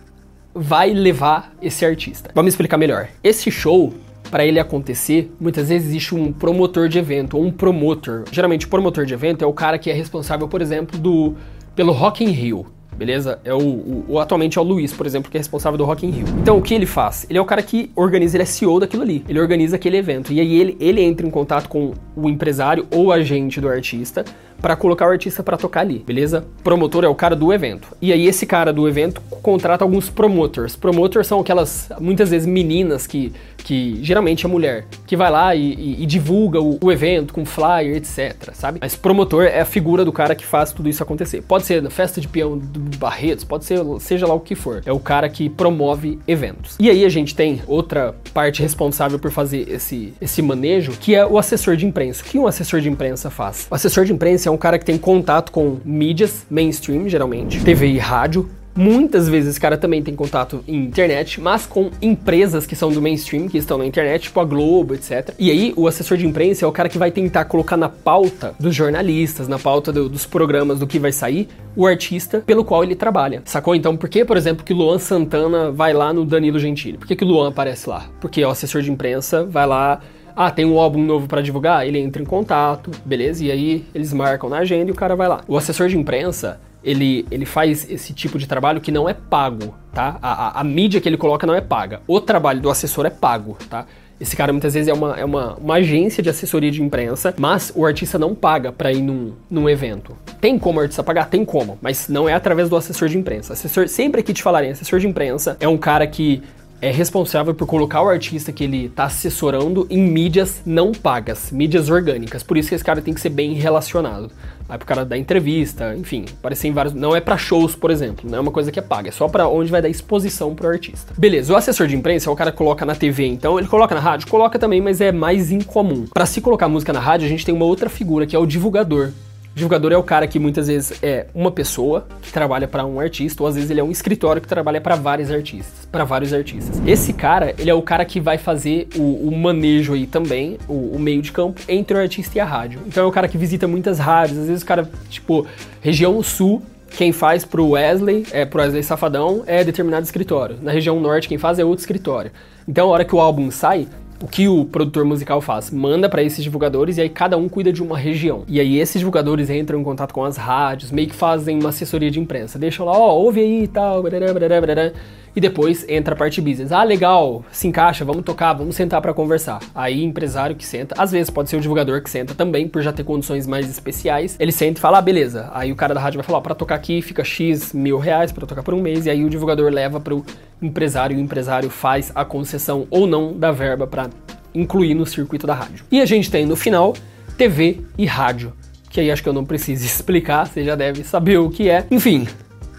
vai 0.54 0.92
levar 0.92 1.52
esse 1.60 1.84
artista. 1.84 2.30
Vamos 2.34 2.52
explicar 2.52 2.76
melhor. 2.76 3.08
Esse 3.24 3.50
show 3.50 3.94
para 4.30 4.46
ele 4.46 4.58
acontecer, 4.58 5.30
muitas 5.40 5.68
vezes 5.68 5.88
existe 5.88 6.14
um 6.14 6.32
promotor 6.32 6.88
de 6.88 6.98
evento 6.98 7.36
ou 7.36 7.44
um 7.44 7.50
promotor. 7.50 8.24
Geralmente, 8.30 8.66
o 8.66 8.68
promotor 8.68 9.04
de 9.04 9.12
evento 9.12 9.44
é 9.44 9.46
o 9.46 9.52
cara 9.52 9.78
que 9.78 9.90
é 9.90 9.92
responsável, 9.92 10.48
por 10.48 10.62
exemplo, 10.62 10.98
do 10.98 11.34
pelo 11.74 11.92
Rock 11.92 12.24
in 12.24 12.28
Rio. 12.28 12.66
Beleza? 12.96 13.40
É 13.44 13.54
o, 13.54 13.58
o, 13.58 14.04
o, 14.08 14.18
atualmente 14.18 14.58
é 14.58 14.60
o 14.60 14.64
Luiz, 14.64 14.92
por 14.92 15.06
exemplo, 15.06 15.30
que 15.30 15.36
é 15.36 15.40
responsável 15.40 15.78
do 15.78 15.84
Rock 15.84 16.06
in 16.06 16.10
Rio. 16.10 16.26
Então, 16.40 16.58
o 16.58 16.62
que 16.62 16.74
ele 16.74 16.86
faz? 16.86 17.26
Ele 17.28 17.38
é 17.38 17.42
o 17.42 17.44
cara 17.44 17.62
que 17.62 17.90
organiza, 17.96 18.36
ele 18.36 18.42
é 18.42 18.46
CEO 18.46 18.78
daquilo 18.78 19.02
ali. 19.02 19.24
Ele 19.28 19.40
organiza 19.40 19.76
aquele 19.76 19.96
evento. 19.96 20.32
E 20.32 20.38
aí 20.38 20.60
ele, 20.60 20.76
ele 20.78 21.00
entra 21.00 21.26
em 21.26 21.30
contato 21.30 21.68
com 21.68 21.94
o 22.14 22.28
empresário 22.28 22.86
ou 22.90 23.12
agente 23.12 23.60
do 23.60 23.68
artista 23.68 24.24
para 24.60 24.76
colocar 24.76 25.06
o 25.06 25.10
artista 25.10 25.42
para 25.42 25.56
tocar 25.56 25.80
ali, 25.80 25.98
beleza? 25.98 26.44
Promotor 26.62 27.04
é 27.04 27.08
o 27.08 27.14
cara 27.16 27.34
do 27.34 27.52
evento. 27.52 27.88
E 28.00 28.12
aí 28.12 28.26
esse 28.26 28.46
cara 28.46 28.72
do 28.72 28.86
evento 28.86 29.20
contrata 29.42 29.84
alguns 29.84 30.08
promoters. 30.08 30.76
Promoters 30.76 31.26
são 31.26 31.40
aquelas 31.40 31.90
muitas 32.00 32.30
vezes 32.30 32.46
meninas 32.46 33.06
que 33.06 33.32
que 33.62 33.98
geralmente 34.02 34.44
é 34.44 34.48
mulher, 34.48 34.86
que 35.06 35.16
vai 35.16 35.30
lá 35.30 35.54
e, 35.54 35.74
e, 35.74 36.02
e 36.02 36.06
divulga 36.06 36.60
o, 36.60 36.78
o, 36.80 36.90
evento 36.90 37.32
com 37.32 37.44
flyer, 37.44 37.96
etc, 37.96 38.52
sabe? 38.52 38.78
Mas 38.80 38.96
promotor 38.96 39.44
é 39.44 39.60
a 39.60 39.64
figura 39.64 40.04
do 40.04 40.12
cara 40.12 40.34
que 40.34 40.44
faz 40.44 40.72
tudo 40.72 40.88
isso 40.88 41.02
acontecer. 41.02 41.42
Pode 41.42 41.64
ser 41.64 41.80
na 41.80 41.90
festa 41.90 42.20
de 42.20 42.28
peão 42.28 42.58
de 42.58 42.98
Barretos, 42.98 43.44
pode 43.44 43.64
ser 43.64 43.78
seja 44.00 44.26
lá 44.26 44.34
o 44.34 44.40
que 44.40 44.54
for. 44.54 44.82
É 44.84 44.92
o 44.92 44.98
cara 44.98 45.28
que 45.28 45.48
promove 45.48 46.18
eventos. 46.26 46.76
E 46.78 46.90
aí 46.90 47.04
a 47.04 47.08
gente 47.08 47.34
tem 47.34 47.62
outra 47.66 48.14
parte 48.34 48.62
responsável 48.62 49.18
por 49.18 49.30
fazer 49.30 49.68
esse, 49.68 50.12
esse 50.20 50.42
manejo, 50.42 50.92
que 50.92 51.14
é 51.14 51.24
o 51.24 51.38
assessor 51.38 51.76
de 51.76 51.86
imprensa. 51.86 52.01
O 52.10 52.24
que 52.24 52.38
um 52.38 52.46
assessor 52.46 52.80
de 52.80 52.88
imprensa 52.88 53.30
faz? 53.30 53.66
O 53.70 53.74
assessor 53.74 54.04
de 54.04 54.12
imprensa 54.12 54.48
é 54.48 54.52
um 54.52 54.56
cara 54.56 54.78
que 54.78 54.84
tem 54.84 54.98
contato 54.98 55.52
com 55.52 55.78
mídias 55.84 56.44
mainstream, 56.50 57.08
geralmente, 57.08 57.62
TV 57.62 57.86
e 57.88 57.98
rádio, 57.98 58.48
Muitas 58.74 59.28
vezes 59.28 59.50
esse 59.50 59.60
cara 59.60 59.76
também 59.76 60.02
tem 60.02 60.14
contato 60.14 60.64
em 60.66 60.76
internet, 60.76 61.40
mas 61.40 61.66
com 61.66 61.90
empresas 62.00 62.64
que 62.64 62.74
são 62.74 62.90
do 62.90 63.02
mainstream, 63.02 63.46
que 63.46 63.58
estão 63.58 63.76
na 63.76 63.84
internet, 63.84 64.22
tipo 64.24 64.40
a 64.40 64.44
Globo, 64.44 64.94
etc. 64.94 65.34
E 65.38 65.50
aí 65.50 65.74
o 65.76 65.86
assessor 65.86 66.16
de 66.16 66.26
imprensa 66.26 66.64
é 66.64 66.68
o 66.68 66.72
cara 66.72 66.88
que 66.88 66.96
vai 66.96 67.10
tentar 67.10 67.44
colocar 67.44 67.76
na 67.76 67.88
pauta 67.88 68.54
dos 68.58 68.74
jornalistas, 68.74 69.46
na 69.46 69.58
pauta 69.58 69.92
do, 69.92 70.08
dos 70.08 70.24
programas, 70.24 70.78
do 70.78 70.86
que 70.86 70.98
vai 70.98 71.12
sair, 71.12 71.48
o 71.76 71.86
artista 71.86 72.42
pelo 72.46 72.64
qual 72.64 72.82
ele 72.82 72.94
trabalha. 72.94 73.42
Sacou? 73.44 73.74
Então, 73.74 73.94
por 73.94 74.08
que, 74.08 74.24
por 74.24 74.38
exemplo, 74.38 74.64
que 74.64 74.72
Luan 74.72 74.98
Santana 74.98 75.70
vai 75.70 75.92
lá 75.92 76.12
no 76.12 76.24
Danilo 76.24 76.58
Gentili? 76.58 76.96
Por 76.96 77.06
que, 77.06 77.14
que 77.14 77.24
Luan 77.24 77.48
aparece 77.48 77.88
lá? 77.88 78.06
Porque 78.20 78.42
o 78.42 78.48
assessor 78.48 78.80
de 78.80 78.90
imprensa 78.90 79.44
vai 79.44 79.66
lá 79.66 80.00
ah, 80.36 80.50
tem 80.50 80.64
um 80.64 80.78
álbum 80.78 81.02
novo 81.02 81.26
para 81.26 81.40
divulgar? 81.40 81.86
Ele 81.86 81.98
entra 81.98 82.22
em 82.22 82.26
contato, 82.26 82.90
beleza? 83.04 83.44
E 83.44 83.50
aí 83.50 83.84
eles 83.94 84.12
marcam 84.12 84.48
na 84.48 84.58
agenda 84.58 84.90
e 84.90 84.92
o 84.92 84.94
cara 84.94 85.14
vai 85.14 85.28
lá. 85.28 85.42
O 85.46 85.56
assessor 85.56 85.88
de 85.88 85.96
imprensa, 85.96 86.60
ele, 86.82 87.26
ele 87.30 87.46
faz 87.46 87.88
esse 87.90 88.12
tipo 88.12 88.38
de 88.38 88.46
trabalho 88.46 88.80
que 88.80 88.90
não 88.90 89.08
é 89.08 89.14
pago, 89.14 89.74
tá? 89.92 90.18
A, 90.22 90.32
a, 90.32 90.60
a, 90.60 90.64
mídia 90.64 91.00
que 91.00 91.08
ele 91.08 91.16
coloca 91.16 91.46
não 91.46 91.54
é 91.54 91.60
paga. 91.60 92.00
O 92.06 92.20
trabalho 92.20 92.60
do 92.60 92.70
assessor 92.70 93.06
é 93.06 93.10
pago, 93.10 93.56
tá? 93.68 93.86
Esse 94.20 94.36
cara 94.36 94.52
muitas 94.52 94.74
vezes 94.74 94.88
é 94.88 94.92
uma, 94.92 95.18
é 95.18 95.24
uma, 95.24 95.54
uma 95.54 95.74
agência 95.74 96.22
de 96.22 96.30
assessoria 96.30 96.70
de 96.70 96.80
imprensa, 96.80 97.34
mas 97.36 97.72
o 97.74 97.84
artista 97.84 98.20
não 98.20 98.36
paga 98.36 98.70
para 98.70 98.92
ir 98.92 99.02
num, 99.02 99.32
num 99.50 99.68
evento. 99.68 100.16
Tem 100.40 100.56
como 100.58 100.78
o 100.78 100.82
artista 100.82 101.02
pagar? 101.02 101.28
Tem 101.28 101.44
como, 101.44 101.76
mas 101.82 102.08
não 102.08 102.28
é 102.28 102.32
através 102.32 102.68
do 102.68 102.76
assessor 102.76 103.08
de 103.08 103.18
imprensa. 103.18 103.52
Assessor, 103.52 103.88
sempre 103.88 104.22
que 104.22 104.32
te 104.32 104.40
falarem 104.40 104.70
assessor 104.70 105.00
de 105.00 105.08
imprensa, 105.08 105.56
é 105.58 105.66
um 105.66 105.76
cara 105.76 106.06
que 106.06 106.40
é 106.82 106.90
responsável 106.90 107.54
por 107.54 107.64
colocar 107.64 108.02
o 108.02 108.08
artista 108.08 108.50
que 108.50 108.64
ele 108.64 108.86
está 108.86 109.04
assessorando 109.04 109.86
em 109.88 110.02
mídias 110.02 110.62
não 110.66 110.90
pagas, 110.90 111.52
mídias 111.52 111.88
orgânicas. 111.88 112.42
Por 112.42 112.56
isso 112.56 112.70
que 112.70 112.74
esse 112.74 112.82
cara 112.82 113.00
tem 113.00 113.14
que 113.14 113.20
ser 113.20 113.28
bem 113.28 113.54
relacionado. 113.54 114.32
Aí 114.68 114.76
pro 114.76 114.86
cara 114.86 115.04
dar 115.04 115.16
entrevista, 115.16 115.94
enfim, 115.94 116.24
aparecer 116.40 116.66
em 116.66 116.72
vários. 116.72 116.92
Não 116.92 117.14
é 117.14 117.20
para 117.20 117.36
shows, 117.36 117.76
por 117.76 117.92
exemplo, 117.92 118.28
não 118.28 118.38
é 118.38 118.40
uma 118.40 118.50
coisa 118.50 118.72
que 118.72 118.80
é 118.80 118.82
paga, 118.82 119.10
é 119.10 119.12
só 119.12 119.28
para 119.28 119.46
onde 119.46 119.70
vai 119.70 119.80
dar 119.80 119.88
exposição 119.88 120.56
pro 120.56 120.66
artista. 120.66 121.14
Beleza, 121.16 121.52
o 121.52 121.56
assessor 121.56 121.86
de 121.86 121.94
imprensa 121.94 122.28
é 122.28 122.32
o 122.32 122.36
cara 122.36 122.50
que 122.50 122.58
coloca 122.58 122.84
na 122.84 122.96
TV, 122.96 123.26
então 123.26 123.60
ele 123.60 123.68
coloca 123.68 123.94
na 123.94 124.00
rádio, 124.00 124.26
coloca 124.26 124.58
também, 124.58 124.80
mas 124.80 125.00
é 125.00 125.12
mais 125.12 125.52
incomum. 125.52 126.06
Para 126.12 126.26
se 126.26 126.40
colocar 126.40 126.68
música 126.68 126.92
na 126.92 127.00
rádio, 127.00 127.26
a 127.26 127.28
gente 127.28 127.46
tem 127.46 127.54
uma 127.54 127.64
outra 127.64 127.88
figura 127.88 128.26
que 128.26 128.34
é 128.34 128.38
o 128.38 128.46
divulgador. 128.46 129.12
Divulgador 129.54 129.92
é 129.92 129.96
o 129.96 130.02
cara 130.02 130.26
que 130.26 130.38
muitas 130.38 130.66
vezes 130.66 130.98
é 131.02 131.26
uma 131.34 131.50
pessoa 131.50 132.06
que 132.22 132.32
trabalha 132.32 132.66
para 132.66 132.86
um 132.86 132.98
artista, 132.98 133.42
ou 133.42 133.48
às 133.48 133.54
vezes 133.54 133.70
ele 133.70 133.80
é 133.80 133.84
um 133.84 133.90
escritório 133.90 134.40
que 134.40 134.48
trabalha 134.48 134.80
para 134.80 134.96
vários 134.96 135.30
artistas, 135.30 135.86
para 135.90 136.04
vários 136.04 136.32
artistas. 136.32 136.80
Esse 136.86 137.12
cara, 137.12 137.54
ele 137.58 137.68
é 137.68 137.74
o 137.74 137.82
cara 137.82 138.04
que 138.04 138.18
vai 138.18 138.38
fazer 138.38 138.88
o, 138.96 139.28
o 139.28 139.36
manejo 139.36 139.92
aí 139.92 140.06
também, 140.06 140.58
o, 140.66 140.96
o, 140.96 140.98
meio 140.98 141.20
de 141.20 141.30
campo 141.32 141.60
entre 141.68 141.96
o 141.96 142.00
artista 142.00 142.38
e 142.38 142.40
a 142.40 142.44
rádio. 142.46 142.80
Então 142.86 143.04
é 143.04 143.06
o 143.06 143.12
cara 143.12 143.28
que 143.28 143.36
visita 143.36 143.68
muitas 143.68 143.98
rádios, 143.98 144.38
às 144.38 144.46
vezes 144.46 144.62
o 144.62 144.66
cara, 144.66 144.88
tipo, 145.10 145.46
região 145.82 146.22
sul, 146.22 146.62
quem 146.96 147.12
faz 147.12 147.44
pro 147.44 147.70
Wesley, 147.70 148.26
é 148.32 148.44
pro 148.44 148.60
Wesley 148.60 148.82
Safadão, 148.82 149.42
é 149.46 149.62
determinado 149.64 150.04
escritório. 150.04 150.58
Na 150.62 150.72
região 150.72 150.98
norte, 151.00 151.28
quem 151.28 151.38
faz 151.38 151.58
é 151.58 151.64
outro 151.64 151.80
escritório. 151.80 152.30
Então, 152.66 152.88
a 152.88 152.92
hora 152.92 153.04
que 153.04 153.14
o 153.14 153.20
álbum 153.20 153.50
sai, 153.50 153.88
o 154.22 154.26
que 154.28 154.46
o 154.48 154.64
produtor 154.64 155.04
musical 155.04 155.40
faz? 155.40 155.70
Manda 155.70 156.08
para 156.08 156.22
esses 156.22 156.44
divulgadores 156.44 156.96
e 156.96 157.00
aí 157.00 157.08
cada 157.08 157.36
um 157.36 157.48
cuida 157.48 157.72
de 157.72 157.82
uma 157.82 157.98
região. 157.98 158.44
E 158.46 158.60
aí 158.60 158.78
esses 158.78 159.00
divulgadores 159.00 159.50
entram 159.50 159.80
em 159.80 159.84
contato 159.84 160.14
com 160.14 160.24
as 160.24 160.36
rádios, 160.36 160.92
meio 160.92 161.08
que 161.08 161.14
fazem 161.14 161.58
uma 161.58 161.70
assessoria 161.70 162.10
de 162.10 162.20
imprensa. 162.20 162.58
Deixam 162.58 162.86
lá, 162.86 162.92
ó, 162.92 163.08
oh, 163.08 163.24
ouve 163.24 163.40
aí 163.40 163.64
e 163.64 163.68
tal, 163.68 164.02
blá, 164.02 164.18
blá, 164.18 164.60
blá, 164.60 164.92
e 165.34 165.40
depois 165.40 165.84
entra 165.88 166.14
a 166.14 166.16
parte 166.16 166.40
business. 166.40 166.72
Ah, 166.72 166.82
legal, 166.82 167.44
se 167.50 167.66
encaixa, 167.66 168.04
vamos 168.04 168.24
tocar, 168.24 168.52
vamos 168.52 168.76
sentar 168.76 169.00
para 169.00 169.14
conversar. 169.14 169.60
Aí 169.74 170.02
empresário 170.02 170.54
que 170.56 170.64
senta, 170.64 170.94
às 170.98 171.10
vezes 171.10 171.30
pode 171.30 171.48
ser 171.48 171.56
o 171.56 171.60
divulgador 171.60 172.02
que 172.02 172.10
senta 172.10 172.34
também, 172.34 172.68
por 172.68 172.82
já 172.82 172.92
ter 172.92 173.04
condições 173.04 173.46
mais 173.46 173.68
especiais. 173.68 174.36
Ele 174.38 174.52
senta 174.52 174.78
e 174.78 174.80
fala, 174.80 174.98
ah, 174.98 175.02
beleza. 175.02 175.50
Aí 175.52 175.72
o 175.72 175.76
cara 175.76 175.94
da 175.94 176.00
rádio 176.00 176.18
vai 176.18 176.26
falar, 176.26 176.40
para 176.40 176.54
tocar 176.54 176.74
aqui 176.74 177.00
fica 177.02 177.24
X 177.24 177.72
mil 177.72 177.98
reais 177.98 178.32
para 178.32 178.46
tocar 178.46 178.62
por 178.62 178.74
um 178.74 178.80
mês, 178.82 179.06
e 179.06 179.10
aí 179.10 179.24
o 179.24 179.30
divulgador 179.30 179.70
leva 179.70 180.00
pro 180.00 180.24
empresário 180.60 181.16
e 181.16 181.20
o 181.20 181.22
empresário 181.22 181.70
faz 181.70 182.12
a 182.14 182.24
concessão 182.24 182.86
ou 182.90 183.06
não 183.06 183.36
da 183.36 183.50
verba 183.50 183.86
para 183.86 184.08
incluir 184.54 184.94
no 184.94 185.06
circuito 185.06 185.46
da 185.46 185.54
rádio. 185.54 185.84
E 185.90 186.00
a 186.00 186.06
gente 186.06 186.30
tem 186.30 186.46
no 186.46 186.56
final 186.56 186.94
TV 187.36 187.80
e 187.96 188.06
rádio, 188.06 188.52
que 188.90 189.00
aí 189.00 189.10
acho 189.10 189.22
que 189.22 189.28
eu 189.28 189.32
não 189.32 189.44
preciso 189.44 189.84
explicar, 189.86 190.46
você 190.46 190.62
já 190.64 190.74
deve 190.74 191.02
saber 191.04 191.38
o 191.38 191.50
que 191.50 191.68
é. 191.68 191.86
Enfim, 191.90 192.26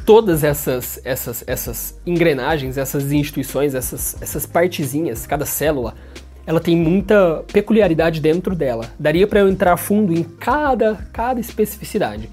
todas 0.05 0.43
essas, 0.43 0.99
essas, 1.03 1.43
essas 1.47 1.99
engrenagens, 2.05 2.77
essas 2.77 3.11
instituições, 3.11 3.73
essas, 3.73 4.15
essas 4.21 4.45
partezinhas, 4.45 5.25
cada 5.25 5.45
célula, 5.45 5.95
ela 6.45 6.59
tem 6.59 6.75
muita 6.75 7.43
peculiaridade 7.51 8.19
dentro 8.19 8.55
dela. 8.55 8.91
Daria 8.99 9.25
para 9.25 9.39
eu 9.39 9.49
entrar 9.49 9.77
fundo 9.77 10.13
em 10.13 10.23
cada, 10.23 10.95
cada 11.13 11.39
especificidade. 11.39 12.29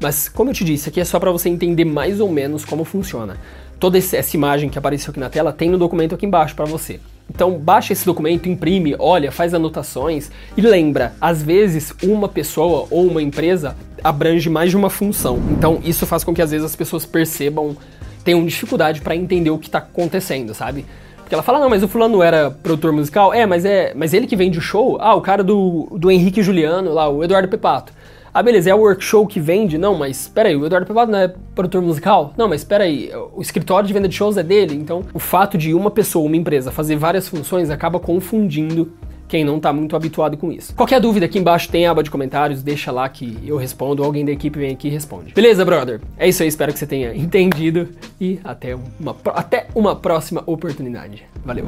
Mas, 0.00 0.28
como 0.28 0.50
eu 0.50 0.54
te 0.54 0.64
disse, 0.64 0.88
aqui 0.88 1.00
é 1.00 1.04
só 1.04 1.20
para 1.20 1.30
você 1.30 1.48
entender 1.48 1.84
mais 1.84 2.18
ou 2.18 2.30
menos 2.30 2.64
como 2.64 2.84
funciona. 2.84 3.36
Toda 3.78 3.96
essa 3.98 4.36
imagem 4.36 4.68
que 4.68 4.78
apareceu 4.78 5.12
aqui 5.12 5.20
na 5.20 5.30
tela 5.30 5.52
tem 5.52 5.70
no 5.70 5.78
documento 5.78 6.14
aqui 6.14 6.26
embaixo 6.26 6.56
para 6.56 6.64
você. 6.64 6.98
Então 7.34 7.58
baixa 7.58 7.94
esse 7.94 8.04
documento, 8.04 8.46
imprime, 8.46 8.94
olha, 8.98 9.32
faz 9.32 9.54
anotações 9.54 10.30
e 10.54 10.60
lembra, 10.60 11.14
às 11.18 11.42
vezes 11.42 11.94
uma 12.02 12.28
pessoa 12.28 12.86
ou 12.90 13.06
uma 13.06 13.22
empresa 13.22 13.74
abrange 14.04 14.50
mais 14.50 14.70
de 14.70 14.76
uma 14.76 14.90
função. 14.90 15.40
Então 15.50 15.80
isso 15.82 16.06
faz 16.06 16.22
com 16.22 16.34
que 16.34 16.42
às 16.42 16.50
vezes 16.50 16.66
as 16.66 16.76
pessoas 16.76 17.06
percebam, 17.06 17.74
tenham 18.22 18.44
dificuldade 18.44 19.00
para 19.00 19.16
entender 19.16 19.48
o 19.48 19.58
que 19.58 19.66
está 19.68 19.78
acontecendo, 19.78 20.52
sabe? 20.54 20.84
Porque 21.16 21.34
ela 21.34 21.42
fala, 21.42 21.58
não, 21.58 21.70
mas 21.70 21.82
o 21.82 21.88
fulano 21.88 22.22
era 22.22 22.50
produtor 22.50 22.92
musical? 22.92 23.32
É, 23.32 23.46
mas 23.46 23.64
é, 23.64 23.94
mas 23.96 24.12
ele 24.12 24.26
que 24.26 24.36
vende 24.36 24.58
o 24.58 24.62
show? 24.62 24.98
Ah, 25.00 25.14
o 25.14 25.22
cara 25.22 25.42
do, 25.42 25.88
do 25.98 26.10
Henrique 26.10 26.42
Juliano 26.42 26.92
lá, 26.92 27.08
o 27.08 27.24
Eduardo 27.24 27.48
Pepato. 27.48 27.94
Ah, 28.34 28.42
beleza, 28.42 28.70
é 28.70 28.74
o 28.74 28.78
workshop 28.78 29.34
que 29.34 29.38
vende? 29.38 29.76
Não, 29.76 29.94
mas 29.94 30.22
espera 30.22 30.48
aí, 30.48 30.56
o 30.56 30.64
Eduardo 30.64 30.86
Pevado 30.86 31.12
não 31.12 31.18
é 31.18 31.28
produtor 31.54 31.82
musical? 31.82 32.32
Não, 32.34 32.48
mas 32.48 32.62
espera 32.62 32.84
aí, 32.84 33.10
o 33.34 33.42
escritório 33.42 33.86
de 33.86 33.92
venda 33.92 34.08
de 34.08 34.14
shows 34.14 34.38
é 34.38 34.42
dele. 34.42 34.74
Então, 34.74 35.02
o 35.12 35.18
fato 35.18 35.58
de 35.58 35.74
uma 35.74 35.90
pessoa, 35.90 36.24
uma 36.24 36.36
empresa, 36.36 36.72
fazer 36.72 36.96
várias 36.96 37.28
funções 37.28 37.68
acaba 37.68 38.00
confundindo 38.00 38.90
quem 39.28 39.44
não 39.44 39.58
está 39.58 39.70
muito 39.72 39.94
habituado 39.94 40.36
com 40.36 40.50
isso. 40.50 40.74
Qualquer 40.74 41.00
dúvida 41.00 41.26
aqui 41.26 41.38
embaixo 41.38 41.70
tem 41.70 41.86
a 41.86 41.90
aba 41.90 42.02
de 42.02 42.10
comentários, 42.10 42.62
deixa 42.62 42.90
lá 42.90 43.06
que 43.08 43.38
eu 43.46 43.56
respondo, 43.56 44.02
alguém 44.02 44.24
da 44.24 44.32
equipe 44.32 44.58
vem 44.58 44.72
aqui 44.72 44.88
e 44.88 44.90
responde. 44.90 45.34
Beleza, 45.34 45.64
brother? 45.64 46.00
É 46.16 46.26
isso 46.26 46.42
aí, 46.42 46.48
espero 46.48 46.72
que 46.72 46.78
você 46.78 46.86
tenha 46.86 47.14
entendido 47.14 47.88
e 48.20 48.40
até 48.44 48.74
uma, 48.74 49.16
até 49.34 49.66
uma 49.74 49.94
próxima 49.96 50.42
oportunidade. 50.46 51.22
Valeu! 51.44 51.66